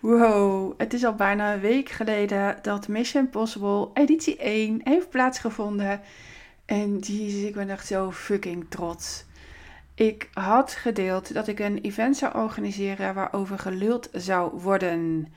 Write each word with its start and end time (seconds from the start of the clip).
Wow, 0.00 0.74
het 0.76 0.94
is 0.94 1.04
al 1.04 1.14
bijna 1.14 1.54
een 1.54 1.60
week 1.60 1.88
geleden 1.88 2.58
dat 2.62 2.88
Mission 2.88 3.24
Impossible 3.24 3.88
editie 3.94 4.36
1 4.36 4.80
heeft 4.84 5.10
plaatsgevonden. 5.10 6.00
En 6.64 6.98
jezus, 6.98 7.42
ik 7.42 7.54
ben 7.54 7.70
echt 7.70 7.86
zo 7.86 8.10
fucking 8.10 8.66
trots. 8.68 9.24
Ik 9.94 10.28
had 10.32 10.72
gedeeld 10.72 11.34
dat 11.34 11.48
ik 11.48 11.58
een 11.58 11.78
event 11.78 12.16
zou 12.16 12.34
organiseren 12.34 13.14
waarover 13.14 13.58
geluld 13.58 14.08
zou 14.12 14.60
worden. 14.60 15.32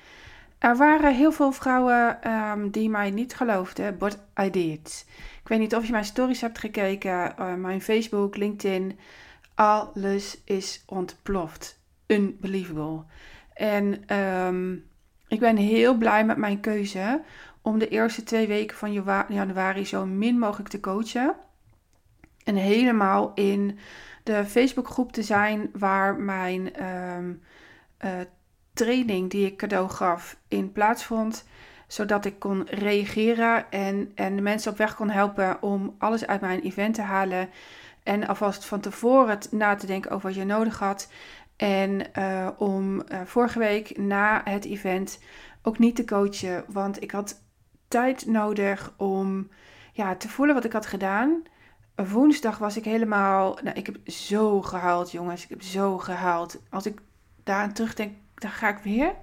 Er 0.57 0.77
waren 0.77 1.15
heel 1.15 1.31
veel 1.31 1.51
vrouwen 1.51 2.21
ehm, 2.21 2.69
die 2.69 2.89
mij 2.89 3.11
niet 3.11 3.35
geloofden, 3.35 3.97
but 3.97 4.17
I 4.41 4.49
did. 4.49 5.05
Ik 5.41 5.47
weet 5.47 5.59
niet 5.59 5.75
of 5.75 5.85
je 5.85 5.91
mijn 5.91 6.05
stories 6.05 6.41
hebt 6.41 6.57
gekeken, 6.59 7.33
uh, 7.39 7.53
mijn 7.53 7.81
Facebook, 7.81 8.37
LinkedIn. 8.37 8.99
Alles 9.55 10.41
is 10.43 10.83
ontploft. 10.85 11.79
Unbelievable. 12.07 13.03
En 13.63 14.03
ehm, 14.05 14.73
ik 15.27 15.39
ben 15.39 15.57
heel 15.57 15.93
blij 15.93 16.25
met 16.25 16.37
mijn 16.37 16.59
keuze 16.59 17.21
om 17.61 17.79
de 17.79 17.87
eerste 17.87 18.23
twee 18.23 18.47
weken 18.47 18.77
van 18.77 18.93
januari 19.27 19.85
zo 19.85 20.05
min 20.05 20.39
mogelijk 20.39 20.69
te 20.69 20.79
coachen. 20.79 21.35
En 22.43 22.55
helemaal 22.55 23.31
in 23.35 23.79
de 24.23 24.45
Facebookgroep 24.45 25.11
te 25.11 25.23
zijn 25.23 25.69
waar 25.73 26.15
mijn 26.15 26.73
ehm, 26.73 27.33
eh, 27.97 28.11
training 28.73 29.29
die 29.29 29.45
ik 29.45 29.57
cadeau 29.57 29.89
gaf 29.89 30.37
in 30.47 30.71
plaatsvond. 30.71 31.45
Zodat 31.87 32.25
ik 32.25 32.39
kon 32.39 32.67
reageren 32.69 33.71
en, 33.71 34.11
en 34.15 34.35
de 34.35 34.41
mensen 34.41 34.71
op 34.71 34.77
weg 34.77 34.95
kon 34.95 35.09
helpen 35.09 35.61
om 35.61 35.95
alles 35.97 36.27
uit 36.27 36.41
mijn 36.41 36.61
event 36.61 36.95
te 36.95 37.01
halen. 37.01 37.49
En 38.03 38.27
alvast 38.27 38.65
van 38.65 38.79
tevoren 38.79 39.39
na 39.51 39.75
te 39.75 39.85
denken 39.85 40.11
over 40.11 40.27
wat 40.27 40.37
je 40.37 40.45
nodig 40.45 40.79
had. 40.79 41.07
En 41.55 42.01
uh, 42.17 42.49
om 42.57 42.95
uh, 42.95 43.21
vorige 43.25 43.59
week 43.59 43.97
na 43.97 44.41
het 44.43 44.65
event 44.65 45.19
ook 45.61 45.79
niet 45.79 45.95
te 45.95 46.05
coachen, 46.05 46.65
want 46.67 47.01
ik 47.01 47.11
had 47.11 47.41
tijd 47.87 48.25
nodig 48.25 48.93
om 48.97 49.49
ja, 49.93 50.15
te 50.15 50.29
voelen 50.29 50.55
wat 50.55 50.65
ik 50.65 50.73
had 50.73 50.85
gedaan. 50.85 51.43
Woensdag 51.95 52.57
was 52.57 52.77
ik 52.77 52.85
helemaal. 52.85 53.57
Nou, 53.63 53.77
ik 53.77 53.85
heb 53.85 53.97
zo 54.09 54.61
gehuild, 54.61 55.11
jongens. 55.11 55.43
Ik 55.43 55.49
heb 55.49 55.61
zo 55.61 55.97
gehuild. 55.97 56.61
Als 56.69 56.85
ik 56.85 57.01
daar 57.43 57.61
aan 57.61 57.73
terugdenk, 57.73 58.17
dan 58.35 58.51
ga 58.51 58.69
ik 58.69 58.77
weer. 58.77 59.15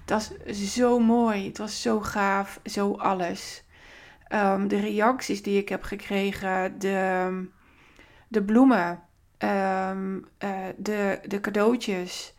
Het 0.00 0.10
was 0.10 0.32
zo 0.74 0.98
mooi. 0.98 1.46
Het 1.46 1.58
was 1.58 1.82
zo 1.82 2.00
gaaf. 2.00 2.60
Zo 2.64 2.92
alles. 2.92 3.64
Um, 4.28 4.68
de 4.68 4.80
reacties 4.80 5.42
die 5.42 5.58
ik 5.58 5.68
heb 5.68 5.82
gekregen. 5.82 6.78
De, 6.78 7.48
de 8.28 8.42
bloemen. 8.42 9.02
Um, 9.44 10.24
uh, 10.44 10.58
de, 10.76 11.20
de 11.26 11.40
cadeautjes. 11.40 12.34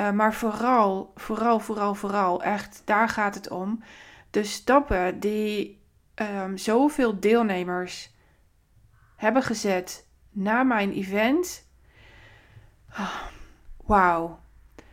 Uh, 0.00 0.10
maar 0.10 0.34
vooral, 0.34 1.12
vooral, 1.14 1.60
vooral, 1.60 1.94
vooral, 1.94 2.42
echt, 2.42 2.82
daar 2.84 3.08
gaat 3.08 3.34
het 3.34 3.50
om. 3.50 3.82
De 4.30 4.44
stappen 4.44 5.20
die 5.20 5.80
um, 6.14 6.56
zoveel 6.56 7.20
deelnemers 7.20 8.14
hebben 9.16 9.42
gezet 9.42 10.06
na 10.30 10.62
mijn 10.62 10.92
event. 10.92 11.68
Oh, 12.90 13.22
Wauw. 13.84 14.38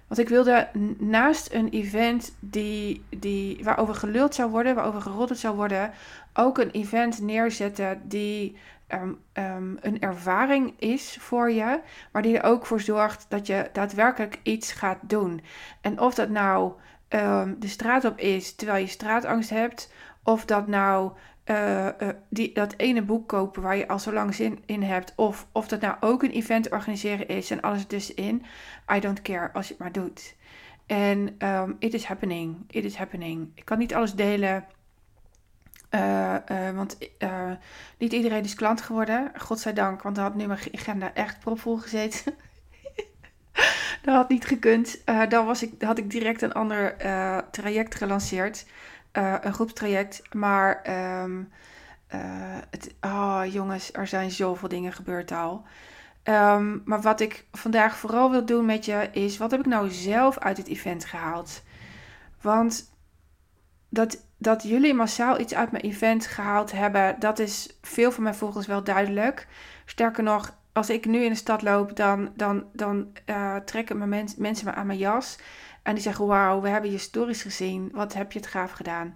Want 0.08 0.20
ik 0.20 0.30
wilde 0.30 0.70
naast 0.98 1.54
een 1.54 1.70
event 1.70 2.36
die, 2.40 3.06
die, 3.10 3.64
waarover 3.64 3.96
geluld 3.96 4.36
zou 4.36 4.52
worden, 4.52 4.76
waarover 4.76 5.02
geroddeld 5.02 5.40
zou 5.40 5.56
worden, 5.56 5.92
ook 6.34 6.58
een 6.58 6.72
event 6.72 7.22
neerzetten 7.22 8.02
die 8.08 8.58
um, 8.94 9.20
um, 9.34 9.78
een 9.82 10.02
ervaring 10.02 10.74
is 10.80 11.18
voor 11.20 11.52
je, 11.52 11.80
maar 12.12 12.22
die 12.22 12.38
er 12.38 12.44
ook 12.44 12.66
voor 12.66 12.82
zorgt 12.82 13.26
dat 13.30 13.48
je 13.48 13.70
daadwerkelijk 13.74 14.40
iets 14.44 14.72
gaat 14.72 15.00
doen. 15.02 15.42
En 15.82 16.00
of 16.00 16.14
dat 16.14 16.30
nou 16.30 16.74
um, 17.10 17.60
de 17.60 17.68
straat 17.68 18.06
op 18.06 18.18
is 18.20 18.56
terwijl 18.56 18.82
je 18.84 18.90
straatangst 18.90 19.50
hebt, 19.50 19.94
of 20.24 20.46
dat 20.46 20.68
nou 20.68 21.12
uh, 21.46 21.86
uh, 21.86 22.10
die, 22.30 22.54
dat 22.54 22.74
ene 22.78 23.02
boek 23.02 23.28
kopen 23.28 23.62
waar 23.62 23.76
je 23.76 23.88
al 23.88 24.00
zo 24.00 24.14
lang 24.14 24.36
zin 24.36 24.64
in 24.66 24.84
hebt, 24.84 25.14
of 25.16 25.48
of 25.52 25.68
dat 25.68 25.82
nou 25.82 25.96
ook 26.00 26.24
een 26.24 26.32
event 26.32 26.72
organiseren 26.72 27.28
is 27.28 27.52
en 27.52 27.62
alles 27.62 27.86
tussenin. 27.86 28.46
I 28.96 29.00
don't 29.00 29.22
care 29.22 29.52
als 29.54 29.68
je 29.68 29.74
het 29.74 29.82
maar 29.82 29.92
doet. 29.92 30.36
En 30.86 31.38
it 31.80 31.94
is 31.94 32.06
happening. 32.06 32.64
It 32.68 32.84
is 32.84 32.96
happening. 32.96 33.52
Ik 33.56 33.66
kan 33.66 33.78
niet 33.78 33.94
alles 33.94 34.14
delen 34.14 34.66
uh, 35.96 36.36
uh, 36.52 36.70
want 36.76 36.98
uh, 37.20 37.52
niet 37.98 38.14
iedereen 38.14 38.44
is 38.44 38.56
klant 38.56 38.82
geworden. 38.82 39.32
Godzijdank, 39.38 40.02
want 40.02 40.16
dan 40.16 40.24
had 40.24 40.36
nu 40.36 40.48
mijn 40.48 40.60
agenda 40.72 41.14
echt 41.14 41.40
propvol 41.40 41.78
gezeten. 41.78 42.36
dat 44.04 44.16
had 44.16 44.30
niet 44.30 44.46
gekund. 44.46 45.02
dan 45.30 45.46
was 45.46 45.64
ik, 45.64 45.82
had 45.82 45.98
ik 45.98 46.10
direct 46.10 46.42
een 46.42 46.54
ander 46.54 46.96
traject 47.52 47.96
gelanceerd. 47.96 48.66
een 49.12 49.54
groepstraject. 49.54 50.22
Maar 50.36 50.82
um, 51.20 51.52
het, 52.70 52.94
oh, 53.02 53.42
jongens, 53.50 53.94
er 53.94 54.08
zijn 54.08 54.32
zoveel 54.32 54.70
dingen 54.70 54.94
gebeurd 54.94 55.32
al. 55.32 55.66
Um, 56.24 56.82
maar 56.86 57.02
wat 57.02 57.20
ik 57.20 57.46
vandaag 57.52 57.98
vooral 57.98 58.32
wil 58.32 58.46
doen 58.46 58.66
met 58.66 58.86
je 58.86 59.10
is... 59.12 59.38
wat 59.38 59.52
heb 59.52 59.60
ik 59.60 59.66
nou 59.66 59.90
zelf 59.90 60.38
uit 60.38 60.58
het 60.58 60.68
event 60.68 61.06
gehaald? 61.06 61.64
Want 62.42 62.94
dat, 63.90 64.26
dat 64.44 64.64
jullie 64.64 64.94
massaal 64.94 65.40
iets 65.40 65.54
uit 65.54 65.72
mijn 65.72 65.84
event 65.84 66.28
gehaald 66.28 66.72
hebben, 66.72 67.16
dat 67.20 67.40
is 67.40 67.78
veel 67.82 68.12
van 68.12 68.24
mijn 68.24 68.36
volgers 68.36 68.68
wel 68.68 68.84
duidelijk. 68.84 69.48
Sterker 69.86 70.24
nog, 70.24 70.56
als 70.74 70.90
ik 70.90 71.06
nu 71.06 71.24
in 71.24 71.30
de 71.30 71.36
stad 71.36 71.62
loop, 71.62 71.96
dan, 71.96 72.32
dan, 72.36 72.64
dan 72.74 73.08
uh, 73.26 73.56
trekken 73.56 73.98
mijn 73.98 74.10
mens, 74.10 74.36
mensen 74.36 74.66
me 74.66 74.74
aan 74.74 74.88
mijn 74.88 75.00
jas. 75.00 75.38
En 75.84 75.94
die 75.94 76.04
zeggen, 76.04 76.28
wauw, 76.28 76.62
we 76.62 76.70
hebben 76.70 76.92
je 76.92 76.98
stories 76.98 77.42
gezien. 77.42 77.90
Wat 77.94 78.14
heb 78.14 78.32
je 78.32 78.40
het 78.40 78.48
gaaf 78.48 78.72
gedaan. 78.72 79.14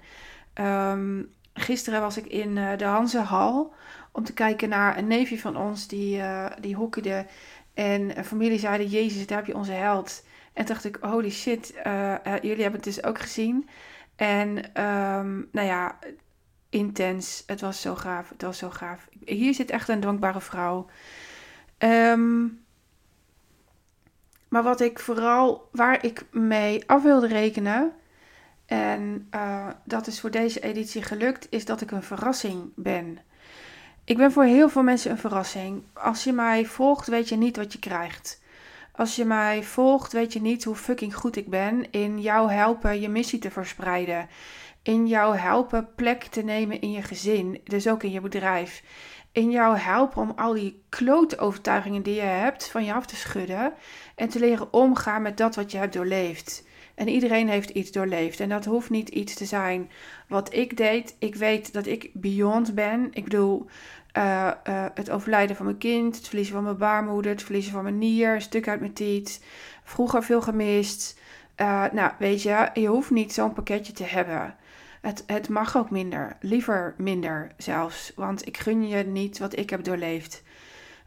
Um, 0.94 1.30
gisteren 1.54 2.02
was 2.02 2.18
ik 2.18 2.26
in 2.26 2.56
uh, 2.56 2.78
de 2.78 2.86
Hanzehal 2.86 3.74
om 4.12 4.24
te 4.24 4.34
kijken 4.34 4.70
naar 4.70 4.98
een 4.98 5.08
neefje 5.08 5.40
van 5.40 5.58
ons 5.58 5.88
die, 5.88 6.18
uh, 6.18 6.46
die 6.60 6.76
hockeyde. 6.76 7.26
En 7.74 8.18
een 8.18 8.26
familie 8.26 8.60
zeiden, 8.60 8.88
jezus, 8.88 9.28
daar 9.28 9.38
heb 9.38 9.48
je 9.48 9.56
onze 9.56 9.72
held. 9.72 10.24
En 10.54 10.66
toen 10.66 10.74
dacht 10.74 10.86
ik, 10.86 10.98
holy 11.02 11.32
shit, 11.32 11.74
jullie 12.42 12.62
hebben 12.62 12.82
het 12.82 12.84
dus 12.84 13.04
ook 13.04 13.20
gezien. 13.20 13.70
En 14.18 14.58
um, 14.84 15.50
nou 15.52 15.68
ja, 15.68 16.00
intens. 16.70 17.44
Het 17.46 17.62
was 17.62 17.82
zo 17.82 17.96
gaaf. 17.96 18.30
Het 18.30 18.42
was 18.42 18.58
zo 18.58 18.70
gaaf. 18.70 19.08
Hier 19.26 19.54
zit 19.54 19.72
echt 19.72 19.90
een 19.90 20.00
dankbare 20.00 20.42
vrouw. 20.42 20.86
Um, 21.78 22.66
maar 24.48 24.64
wat 24.64 24.82
ik 24.82 25.00
vooral, 25.00 25.70
waar 25.72 26.06
ik 26.06 26.26
mee 26.32 26.90
af 26.90 27.04
wilde 27.04 27.28
rekenen, 27.28 27.94
en 28.66 29.28
uh, 29.36 29.68
dat 29.84 30.08
is 30.08 30.20
voor 30.20 30.32
deze 30.32 30.60
editie 30.60 31.02
gelukt, 31.02 31.48
is 31.50 31.66
dat 31.66 31.82
ik 31.82 31.92
een 31.92 32.04
verrassing 32.04 32.72
ben. 32.76 33.20
Ik 34.04 34.18
ben 34.18 34.32
voor 34.32 34.44
heel 34.44 34.70
veel 34.70 34.84
mensen 34.84 35.12
een 35.12 35.18
verrassing. 35.18 35.84
Als 35.94 36.24
je 36.24 36.32
mij 36.32 36.66
volgt, 36.66 37.08
weet 37.08 37.30
je 37.30 37.36
niet 37.36 37.58
wat 37.58 37.74
je 37.74 37.80
krijgt. 37.80 38.42
Als 38.98 39.16
je 39.16 39.26
mij 39.26 39.64
volgt, 39.64 40.12
weet 40.12 40.34
je 40.34 40.42
niet 40.42 40.64
hoe 40.64 40.76
fucking 40.76 41.16
goed 41.16 41.36
ik 41.36 41.50
ben 41.50 41.92
in 41.92 42.22
jou 42.22 42.52
helpen 42.52 43.00
je 43.00 43.10
missie 43.10 43.40
te 43.40 43.52
verspreiden. 43.52 44.30
In 44.82 45.08
jou 45.08 45.38
helpen 45.38 45.90
plek 45.96 46.24
te 46.24 46.42
nemen 46.42 46.82
in 46.82 46.92
je 46.92 47.02
gezin, 47.02 47.62
dus 47.64 47.88
ook 47.88 48.04
in 48.04 48.12
je 48.12 48.22
bedrijf. 48.22 48.84
In 49.32 49.52
jou 49.52 49.78
helpen 49.78 50.22
om 50.22 50.34
al 50.36 50.54
die 50.54 50.84
klote 50.90 51.38
overtuigingen 51.38 52.04
die 52.04 52.16
je 52.16 52.22
hebt 52.22 52.70
van 52.70 52.86
je 52.86 52.94
af 52.94 53.06
te 53.06 53.16
schudden. 53.16 53.74
En 54.16 54.30
te 54.30 54.40
leren 54.40 54.74
omgaan 54.74 55.22
met 55.22 55.38
dat 55.38 55.56
wat 55.56 55.72
je 55.72 55.78
hebt 55.78 55.94
doorleefd. 55.94 56.66
En 56.98 57.08
iedereen 57.08 57.50
heeft 57.50 57.70
iets 57.70 57.92
doorleefd. 57.92 58.40
En 58.40 58.50
dat 58.50 58.66
hoeft 58.66 58.90
niet 58.90 59.10
iets 59.10 59.34
te 59.34 59.46
zijn 59.46 59.90
wat 60.28 60.54
ik 60.54 60.78
deed. 60.78 61.16
Ik 61.20 61.36
weet 61.36 61.74
dat 61.74 61.86
ik 61.86 62.10
beyond 62.14 62.76
ben. 62.76 63.08
Ik 63.12 63.24
bedoel, 63.24 63.66
uh, 64.18 64.52
uh, 64.68 64.86
het 64.94 65.10
overlijden 65.10 65.56
van 65.56 65.66
mijn 65.66 65.78
kind, 65.78 66.16
het 66.16 66.28
verliezen 66.28 66.54
van 66.54 66.64
mijn 66.64 66.78
baarmoeder, 66.78 67.32
het 67.32 67.44
verliezen 67.44 67.72
van 67.72 67.84
mijn 67.84 67.98
nier, 67.98 68.34
een 68.34 68.42
stuk 68.42 68.68
uit 68.68 68.80
mijn 68.80 68.94
tiet. 68.94 69.44
Vroeger 69.84 70.24
veel 70.24 70.42
gemist. 70.42 71.20
Uh, 71.62 71.86
nou, 71.92 72.12
weet 72.20 72.42
je, 72.42 72.70
je 72.74 72.88
hoeft 72.88 73.12
niet 73.12 73.34
zo'n 73.34 73.54
pakketje 73.54 73.94
te 73.94 74.04
hebben. 74.04 74.56
Het, 75.02 75.24
het 75.28 75.50
mag 75.50 75.78
ook 75.78 75.90
minder, 75.90 76.38
liever 76.42 76.94
minder 76.98 77.52
zelfs, 77.58 78.12
want 78.16 78.48
ik 78.48 78.58
gun 78.58 78.88
je 78.88 79.04
niet 79.04 79.40
wat 79.40 79.58
ik 79.58 79.70
heb 79.70 79.84
doorleefd. 79.84 80.44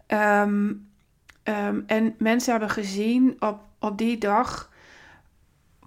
Um, 0.07 0.89
um, 1.45 1.85
en 1.87 2.15
mensen 2.19 2.51
hebben 2.51 2.71
gezien 2.71 3.37
op, 3.39 3.61
op 3.79 3.99
die 3.99 4.19
dag 4.19 4.70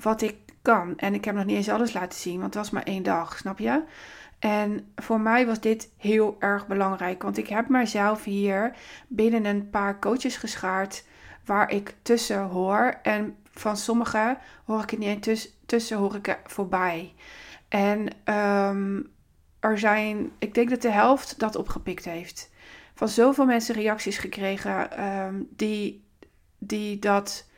wat 0.03 0.21
ik 0.21 0.35
kan. 0.61 0.97
En 0.97 1.13
ik 1.13 1.25
heb 1.25 1.35
nog 1.35 1.45
niet 1.45 1.55
eens 1.55 1.69
alles 1.69 1.93
laten 1.93 2.19
zien, 2.19 2.39
want 2.39 2.53
het 2.53 2.63
was 2.63 2.69
maar 2.69 2.83
één 2.83 3.03
dag, 3.03 3.37
snap 3.37 3.59
je? 3.59 3.83
En 4.39 4.91
voor 4.95 5.21
mij 5.21 5.45
was 5.45 5.59
dit 5.59 5.89
heel 5.97 6.35
erg 6.39 6.67
belangrijk, 6.67 7.23
want 7.23 7.37
ik 7.37 7.47
heb 7.47 7.69
mijzelf 7.69 8.23
hier 8.23 8.75
binnen 9.07 9.45
een 9.45 9.69
paar 9.69 9.99
coaches 9.99 10.37
geschaard 10.37 11.05
waar 11.45 11.71
ik 11.71 11.95
tussen 12.01 12.41
hoor. 12.41 12.99
En 13.01 13.35
van 13.51 13.77
sommigen 13.77 14.37
hoor 14.65 14.81
ik 14.81 14.89
het 14.89 14.99
niet 14.99 15.23
tussen, 15.23 15.49
tussen 15.65 15.97
hoor 15.97 16.15
ik 16.15 16.27
er 16.27 16.39
voorbij. 16.43 17.13
En 17.67 18.07
um, 18.69 19.11
er 19.59 19.79
zijn, 19.79 20.31
ik 20.39 20.53
denk 20.53 20.69
dat 20.69 20.81
de 20.81 20.91
helft 20.91 21.39
dat 21.39 21.55
opgepikt 21.55 22.05
heeft. 22.05 22.51
Van 22.93 23.07
zoveel 23.07 23.45
mensen 23.45 23.75
reacties 23.75 24.17
gekregen 24.17 25.03
um, 25.03 25.47
die, 25.55 26.03
die 26.57 26.99
dat 26.99 27.49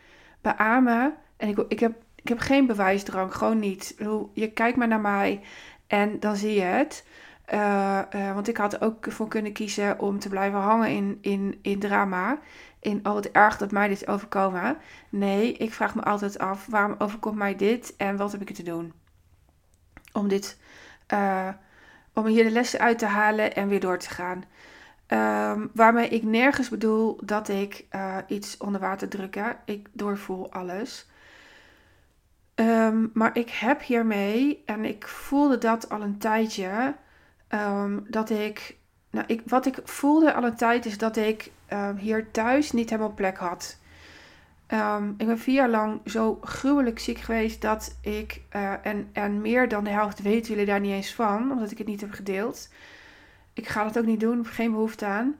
beamen. 0.41 1.13
En 1.37 1.49
ik, 1.49 1.65
ik 1.67 1.79
heb 1.79 1.93
ik 2.25 2.31
heb 2.31 2.39
geen 2.39 2.65
bewijsdrang, 2.65 3.35
gewoon 3.35 3.59
niet. 3.59 3.95
Je 4.33 4.51
kijkt 4.51 4.77
maar 4.77 4.87
naar 4.87 4.99
mij 4.99 5.41
en 5.87 6.19
dan 6.19 6.35
zie 6.35 6.53
je 6.53 6.61
het. 6.61 7.05
Uh, 7.53 8.01
uh, 8.15 8.33
want 8.33 8.47
ik 8.47 8.57
had 8.57 8.81
ook 8.81 9.11
voor 9.11 9.27
kunnen 9.27 9.53
kiezen 9.53 9.99
om 9.99 10.19
te 10.19 10.29
blijven 10.29 10.59
hangen 10.59 10.89
in, 10.89 11.17
in, 11.21 11.59
in 11.61 11.79
drama. 11.79 12.39
In 12.79 13.03
al 13.03 13.15
het 13.15 13.31
erg 13.31 13.57
dat 13.57 13.71
mij 13.71 13.87
dit 13.87 14.01
is 14.01 14.07
overkomen. 14.07 14.77
Nee, 15.09 15.53
ik 15.53 15.73
vraag 15.73 15.95
me 15.95 16.03
altijd 16.03 16.39
af, 16.39 16.65
waarom 16.65 16.95
overkomt 16.97 17.35
mij 17.35 17.55
dit 17.55 17.93
en 17.97 18.17
wat 18.17 18.31
heb 18.31 18.41
ik 18.41 18.55
te 18.55 18.63
doen? 18.63 18.93
Om 20.13 20.27
dit, 20.27 20.59
uh, 21.13 21.49
om 22.13 22.25
hier 22.25 22.43
de 22.43 22.51
lessen 22.51 22.79
uit 22.79 22.99
te 22.99 23.05
halen 23.05 23.55
en 23.55 23.67
weer 23.67 23.79
door 23.79 23.97
te 23.97 24.09
gaan. 24.09 24.43
Um, 25.07 25.69
waarmee 25.73 26.09
ik 26.09 26.23
nergens 26.23 26.69
bedoel 26.69 27.19
dat 27.23 27.47
ik 27.47 27.85
iets 28.27 28.57
onder 28.57 28.81
water 28.81 29.09
drukken. 29.09 29.57
Ik 29.65 29.87
doorvoel 29.93 30.51
alles. 30.51 31.07
Um, 32.55 33.11
maar 33.13 33.37
ik 33.37 33.49
heb 33.49 33.81
hiermee, 33.81 34.63
en 34.65 34.85
ik 34.85 35.07
voelde 35.07 35.57
dat 35.57 35.89
al 35.89 36.01
een 36.01 36.17
tijdje, 36.17 36.95
um, 37.49 38.05
dat 38.09 38.29
ik, 38.29 38.77
nou, 39.09 39.25
ik, 39.27 39.41
wat 39.45 39.65
ik 39.65 39.79
voelde 39.83 40.33
al 40.33 40.43
een 40.43 40.55
tijd 40.55 40.85
is 40.85 40.97
dat 40.97 41.17
ik 41.17 41.51
um, 41.69 41.97
hier 41.97 42.31
thuis 42.31 42.71
niet 42.71 42.89
helemaal 42.89 43.13
plek 43.13 43.37
had. 43.37 43.77
ik 45.17 45.27
ben 45.27 45.39
vier 45.39 45.55
jaar 45.55 45.69
lang 45.69 46.01
zo 46.05 46.37
gruwelijk 46.41 46.99
ziek 46.99 47.17
geweest 47.17 47.61
dat 47.61 47.97
ik, 48.01 48.41
uh, 48.55 48.85
en, 48.85 49.09
en 49.13 49.41
meer 49.41 49.67
dan 49.67 49.83
de 49.83 49.89
helft 49.89 50.21
weten 50.21 50.49
jullie 50.49 50.65
daar 50.65 50.79
niet 50.79 50.91
eens 50.91 51.13
van, 51.13 51.51
omdat 51.51 51.71
ik 51.71 51.77
het 51.77 51.87
niet 51.87 52.01
heb 52.01 52.11
gedeeld. 52.11 52.69
Ik 53.53 53.67
ga 53.67 53.83
dat 53.83 53.97
ook 53.97 54.05
niet 54.05 54.19
doen, 54.19 54.45
geen 54.45 54.71
behoefte 54.71 55.05
aan. 55.05 55.35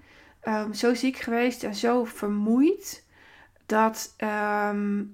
zo 0.74 0.94
ziek 0.94 1.18
geweest 1.18 1.64
en 1.64 1.76
zo 1.76 2.04
vermoeid 2.04 3.04
dat 3.66 4.14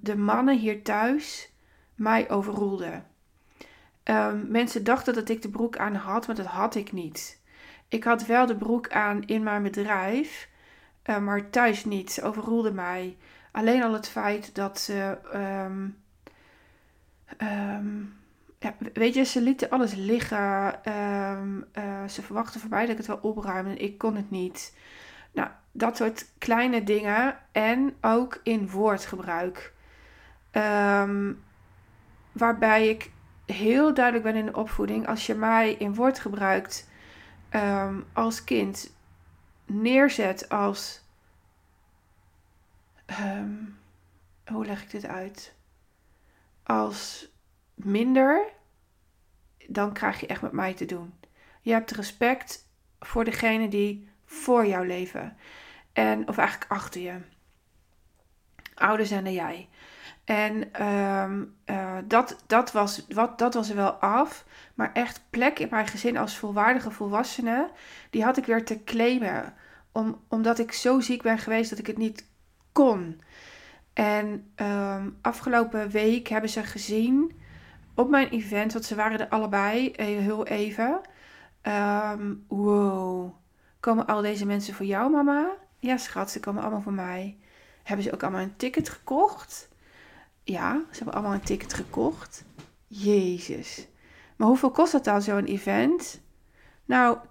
de 0.01 0.17
mannen 0.17 0.57
hier 0.57 0.83
thuis 0.83 1.50
mij 1.95 2.29
overroelde. 2.29 3.01
Um, 4.03 4.51
mensen 4.51 4.83
dachten 4.83 5.13
dat 5.13 5.29
ik 5.29 5.41
de 5.41 5.49
broek 5.49 5.77
aan 5.77 5.95
had, 5.95 6.27
maar 6.27 6.35
dat 6.35 6.45
had 6.45 6.75
ik 6.75 6.91
niet. 6.91 7.39
Ik 7.87 8.03
had 8.03 8.25
wel 8.25 8.45
de 8.45 8.55
broek 8.55 8.89
aan 8.89 9.23
in 9.23 9.43
mijn 9.43 9.63
bedrijf, 9.63 10.49
uh, 11.05 11.17
maar 11.17 11.49
thuis 11.49 11.85
niet. 11.85 12.11
Ze 12.11 12.23
overroelde 12.23 12.71
mij. 12.71 13.17
Alleen 13.51 13.83
al 13.83 13.93
het 13.93 14.09
feit 14.09 14.55
dat 14.55 14.79
ze. 14.79 15.17
Um, 15.33 15.99
ja, 18.59 18.75
weet 18.93 19.13
je, 19.13 19.23
ze 19.23 19.41
lieten 19.41 19.69
alles 19.69 19.93
liggen. 19.93 20.79
Uh, 20.87 22.03
ze 22.07 22.21
verwachten 22.21 22.59
van 22.59 22.69
mij 22.69 22.81
dat 22.81 22.89
ik 22.89 22.97
het 22.97 23.07
wel 23.07 23.19
opruim 23.21 23.67
en 23.67 23.81
ik 23.81 23.97
kon 23.97 24.15
het 24.15 24.31
niet. 24.31 24.75
Nou, 25.31 25.49
dat 25.71 25.97
soort 25.97 26.25
kleine 26.37 26.83
dingen. 26.83 27.37
En 27.51 27.95
ook 28.01 28.39
in 28.43 28.69
woordgebruik. 28.69 29.73
Um, 30.51 31.43
waarbij 32.31 32.89
ik 32.89 33.11
heel 33.45 33.93
duidelijk 33.93 34.23
ben 34.25 34.35
in 34.35 34.45
de 34.45 34.55
opvoeding. 34.55 35.07
Als 35.07 35.25
je 35.25 35.33
mij 35.33 35.71
in 35.73 35.95
woord 35.95 36.19
gebruikt 36.19 36.89
um, 37.51 38.05
als 38.13 38.43
kind 38.43 38.93
neerzet 39.65 40.49
als. 40.49 41.01
Um, 43.19 43.79
hoe 44.45 44.65
leg 44.65 44.81
ik 44.81 44.91
dit 44.91 45.05
uit? 45.05 45.53
Als 46.63 47.29
minder, 47.73 48.45
dan 49.67 49.93
krijg 49.93 50.19
je 50.19 50.27
echt 50.27 50.41
met 50.41 50.51
mij 50.51 50.73
te 50.73 50.85
doen. 50.85 51.13
Je 51.61 51.71
hebt 51.71 51.91
respect 51.91 52.67
voor 52.99 53.23
degene 53.23 53.67
die 53.67 54.09
voor 54.25 54.65
jou 54.65 54.87
leven. 54.87 55.37
En, 55.93 56.27
of 56.27 56.37
eigenlijk 56.37 56.71
achter 56.71 57.01
je. 57.01 57.19
Ouder 58.75 59.05
zijn 59.05 59.23
dan 59.23 59.33
jij. 59.33 59.69
En 60.31 60.85
um, 60.87 61.55
uh, 61.65 61.97
dat, 62.03 62.43
dat, 62.47 62.71
was, 62.71 63.05
wat, 63.09 63.39
dat 63.39 63.53
was 63.53 63.69
wel 63.69 63.91
af. 63.91 64.45
Maar 64.75 64.91
echt 64.93 65.21
plek 65.29 65.59
in 65.59 65.67
mijn 65.71 65.87
gezin 65.87 66.17
als 66.17 66.37
volwaardige 66.37 66.91
volwassene, 66.91 67.69
die 68.09 68.23
had 68.23 68.37
ik 68.37 68.45
weer 68.45 68.65
te 68.65 68.83
claimen. 68.83 69.53
Om, 69.91 70.21
omdat 70.27 70.59
ik 70.59 70.71
zo 70.71 70.99
ziek 70.99 71.21
ben 71.21 71.37
geweest 71.37 71.69
dat 71.69 71.79
ik 71.79 71.87
het 71.87 71.97
niet 71.97 72.25
kon. 72.71 73.21
En 73.93 74.51
um, 74.55 75.17
afgelopen 75.21 75.89
week 75.89 76.27
hebben 76.27 76.49
ze 76.49 76.63
gezien 76.63 77.31
op 77.95 78.09
mijn 78.09 78.29
event, 78.29 78.73
want 78.73 78.85
ze 78.85 78.95
waren 78.95 79.19
er 79.19 79.29
allebei 79.29 79.91
eh, 79.91 80.05
heel 80.05 80.45
even. 80.45 81.01
Um, 81.63 82.45
wow, 82.47 83.33
komen 83.79 84.05
al 84.07 84.21
deze 84.21 84.45
mensen 84.45 84.73
voor 84.73 84.85
jou, 84.85 85.11
mama? 85.11 85.49
Ja, 85.79 85.97
schat, 85.97 86.31
ze 86.31 86.39
komen 86.39 86.61
allemaal 86.61 86.81
voor 86.81 86.93
mij. 86.93 87.37
Hebben 87.83 88.05
ze 88.05 88.13
ook 88.13 88.23
allemaal 88.23 88.41
een 88.41 88.55
ticket 88.55 88.89
gekocht? 88.89 89.69
Ja, 90.43 90.81
ze 90.89 90.95
hebben 90.95 91.13
allemaal 91.13 91.33
een 91.33 91.41
ticket 91.41 91.73
gekocht. 91.73 92.43
Jezus. 92.87 93.87
Maar 94.35 94.47
hoeveel 94.47 94.71
kost 94.71 94.91
dat 94.91 95.03
dan, 95.03 95.21
zo'n 95.21 95.45
event? 95.45 96.21
Nou, 96.85 97.17
10.000, 97.17 97.25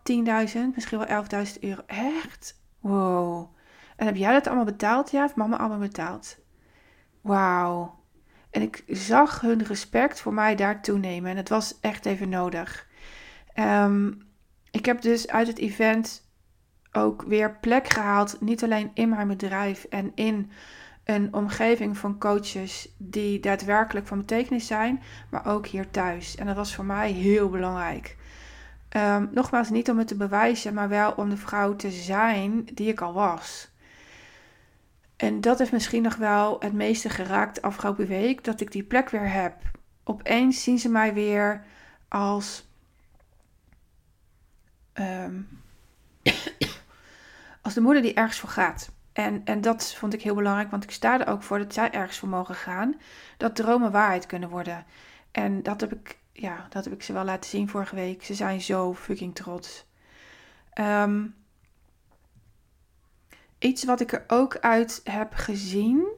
misschien 0.75 0.99
wel 0.99 1.25
11.000 1.45 1.61
euro. 1.61 1.83
Echt? 1.87 2.61
Wow. 2.81 3.57
En 3.97 4.07
heb 4.07 4.17
jij 4.17 4.33
dat 4.33 4.47
allemaal 4.47 4.65
betaald? 4.65 5.11
Ja, 5.11 5.21
heeft 5.21 5.35
mama 5.35 5.59
allemaal 5.59 5.79
betaald? 5.79 6.39
Wauw. 7.21 7.99
En 8.51 8.63
ik 8.63 8.85
zag 8.87 9.41
hun 9.41 9.65
respect 9.65 10.21
voor 10.21 10.35
mij 10.35 10.55
daar 10.55 10.83
toenemen. 10.83 11.31
En 11.31 11.37
het 11.37 11.49
was 11.49 11.81
echt 11.81 12.07
even 12.07 12.29
nodig. 12.29 12.89
Um, 13.55 14.29
ik 14.71 14.85
heb 14.85 15.01
dus 15.01 15.29
uit 15.29 15.47
het 15.47 15.59
event 15.59 16.29
ook 16.93 17.23
weer 17.23 17.57
plek 17.57 17.89
gehaald. 17.89 18.41
Niet 18.41 18.65
alleen 18.65 18.91
in 18.95 19.09
mijn 19.09 19.29
bedrijf 19.29 19.85
en 19.85 20.13
in 20.15 20.51
een 21.11 21.35
omgeving 21.35 21.99
van 21.99 22.19
coaches 22.19 22.89
die 22.97 23.41
daadwerkelijk 23.41 24.07
van 24.07 24.19
betekenis 24.19 24.67
zijn, 24.67 25.03
maar 25.31 25.47
ook 25.47 25.67
hier 25.67 25.91
thuis. 25.91 26.37
En 26.37 26.47
dat 26.47 26.57
was 26.57 26.75
voor 26.75 26.85
mij 26.85 27.11
heel 27.11 27.49
belangrijk. 27.49 28.17
Um, 28.97 29.29
nogmaals, 29.33 29.71
niet 29.71 29.91
om 29.91 29.99
het 29.99 30.09
te 30.09 30.17
bewijzen, 30.17 30.75
maar 30.75 30.89
wel 30.89 31.13
om 31.13 31.31
de 31.31 31.37
vrouw 31.37 31.77
te 31.77 31.91
zijn 31.91 32.65
die 32.75 32.89
ik 32.89 33.01
al 33.01 33.13
was. 33.13 33.71
En 35.17 35.41
dat 35.41 35.59
heeft 35.59 35.73
misschien 35.73 36.03
nog 36.03 36.17
wel 36.17 36.57
het 36.61 36.73
meeste 36.73 37.09
geraakt 37.09 37.63
afgelopen 37.63 38.07
week, 38.07 38.45
dat 38.45 38.61
ik 38.61 38.73
die 38.73 38.83
plek 38.83 39.09
weer 39.09 39.33
heb. 39.33 39.55
Opeens 40.05 40.63
zien 40.63 40.79
ze 40.79 40.89
mij 40.89 41.15
weer 41.15 41.65
als. 42.09 42.69
Um, 44.95 45.49
als 47.63 47.75
de 47.75 47.81
moeder 47.81 48.03
die 48.03 48.15
ergens 48.15 48.39
voor 48.39 48.49
gaat. 48.49 48.91
En, 49.13 49.45
en 49.45 49.61
dat 49.61 49.95
vond 49.95 50.15
ik 50.15 50.23
heel 50.23 50.35
belangrijk, 50.35 50.71
want 50.71 50.85
ik 50.85 50.91
sta 50.91 51.21
er 51.21 51.27
ook 51.27 51.43
voor 51.43 51.59
dat 51.59 51.75
zij 51.75 51.91
ergens 51.91 52.19
voor 52.19 52.29
mogen 52.29 52.55
gaan. 52.55 53.01
Dat 53.37 53.57
dromen 53.57 53.91
waarheid 53.91 54.27
kunnen 54.27 54.49
worden. 54.49 54.85
En 55.31 55.63
dat 55.63 55.81
heb 55.81 55.93
ik, 55.93 56.19
ja, 56.33 56.67
dat 56.69 56.85
heb 56.85 56.93
ik 56.93 57.03
ze 57.03 57.13
wel 57.13 57.25
laten 57.25 57.51
zien 57.51 57.69
vorige 57.69 57.95
week. 57.95 58.25
Ze 58.25 58.35
zijn 58.35 58.61
zo 58.61 58.95
fucking 58.95 59.35
trots. 59.35 59.87
Ehm, 60.73 61.27
iets 63.59 63.85
wat 63.85 64.01
ik 64.01 64.13
er 64.13 64.25
ook 64.27 64.59
uit 64.59 65.01
heb 65.05 65.35
gezien, 65.35 66.09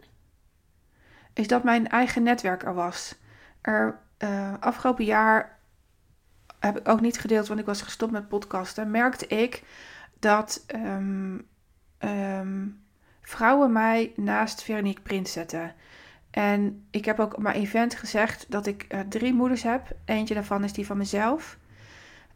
is 1.32 1.46
dat 1.46 1.64
mijn 1.64 1.88
eigen 1.88 2.22
netwerk 2.22 2.62
er 2.62 2.74
was. 2.74 3.14
Er, 3.60 4.00
uh, 4.18 4.54
afgelopen 4.60 5.04
jaar 5.04 5.58
heb 6.58 6.78
ik 6.78 6.88
ook 6.88 7.00
niet 7.00 7.18
gedeeld, 7.18 7.48
want 7.48 7.60
ik 7.60 7.66
was 7.66 7.82
gestopt 7.82 8.12
met 8.12 8.28
podcasten. 8.28 8.90
Merkte 8.90 9.26
ik 9.26 9.62
dat 10.18 10.64
um, 10.74 11.48
vrouwen 13.22 13.72
mij 13.72 14.12
naast 14.16 14.62
Veronique 14.62 15.02
Prins 15.02 15.32
zetten. 15.32 15.74
En 16.30 16.86
ik 16.90 17.04
heb 17.04 17.18
ook 17.18 17.36
op 17.36 17.42
mijn 17.42 17.56
event 17.56 17.94
gezegd 17.94 18.46
dat 18.48 18.66
ik 18.66 18.86
uh, 18.88 19.00
drie 19.00 19.32
moeders 19.32 19.62
heb. 19.62 19.96
Eentje 20.04 20.34
daarvan 20.34 20.64
is 20.64 20.72
die 20.72 20.86
van 20.86 20.96
mezelf. 20.96 21.58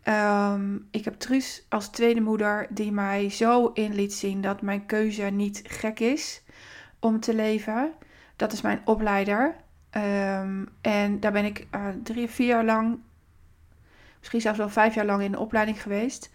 Um, 0.09 0.89
ik 0.91 1.05
heb 1.05 1.15
Truus 1.15 1.67
als 1.69 1.89
tweede 1.89 2.21
moeder 2.21 2.67
die 2.71 2.93
mij 2.93 3.31
zo 3.31 3.67
in 3.67 3.95
liet 3.95 4.15
zien 4.15 4.41
dat 4.41 4.63
mijn 4.63 4.87
keuze 4.87 5.23
niet 5.23 5.63
gek 5.65 6.01
is 6.01 6.43
om 6.99 7.21
te 7.21 7.35
leven. 7.35 7.93
Dat 8.37 8.53
is 8.53 8.61
mijn 8.61 8.81
opleider. 8.85 9.55
Um, 9.97 10.69
en 10.81 11.21
daar 11.21 11.33
ben 11.33 11.45
ik 11.45 11.67
uh, 11.75 11.89
drie, 12.03 12.29
vier 12.29 12.47
jaar 12.47 12.65
lang, 12.65 12.99
misschien 14.19 14.41
zelfs 14.41 14.59
wel 14.59 14.69
vijf 14.69 14.95
jaar 14.95 15.07
lang 15.07 15.23
in 15.23 15.33
de 15.33 15.39
opleiding 15.39 15.83
geweest. 15.83 16.31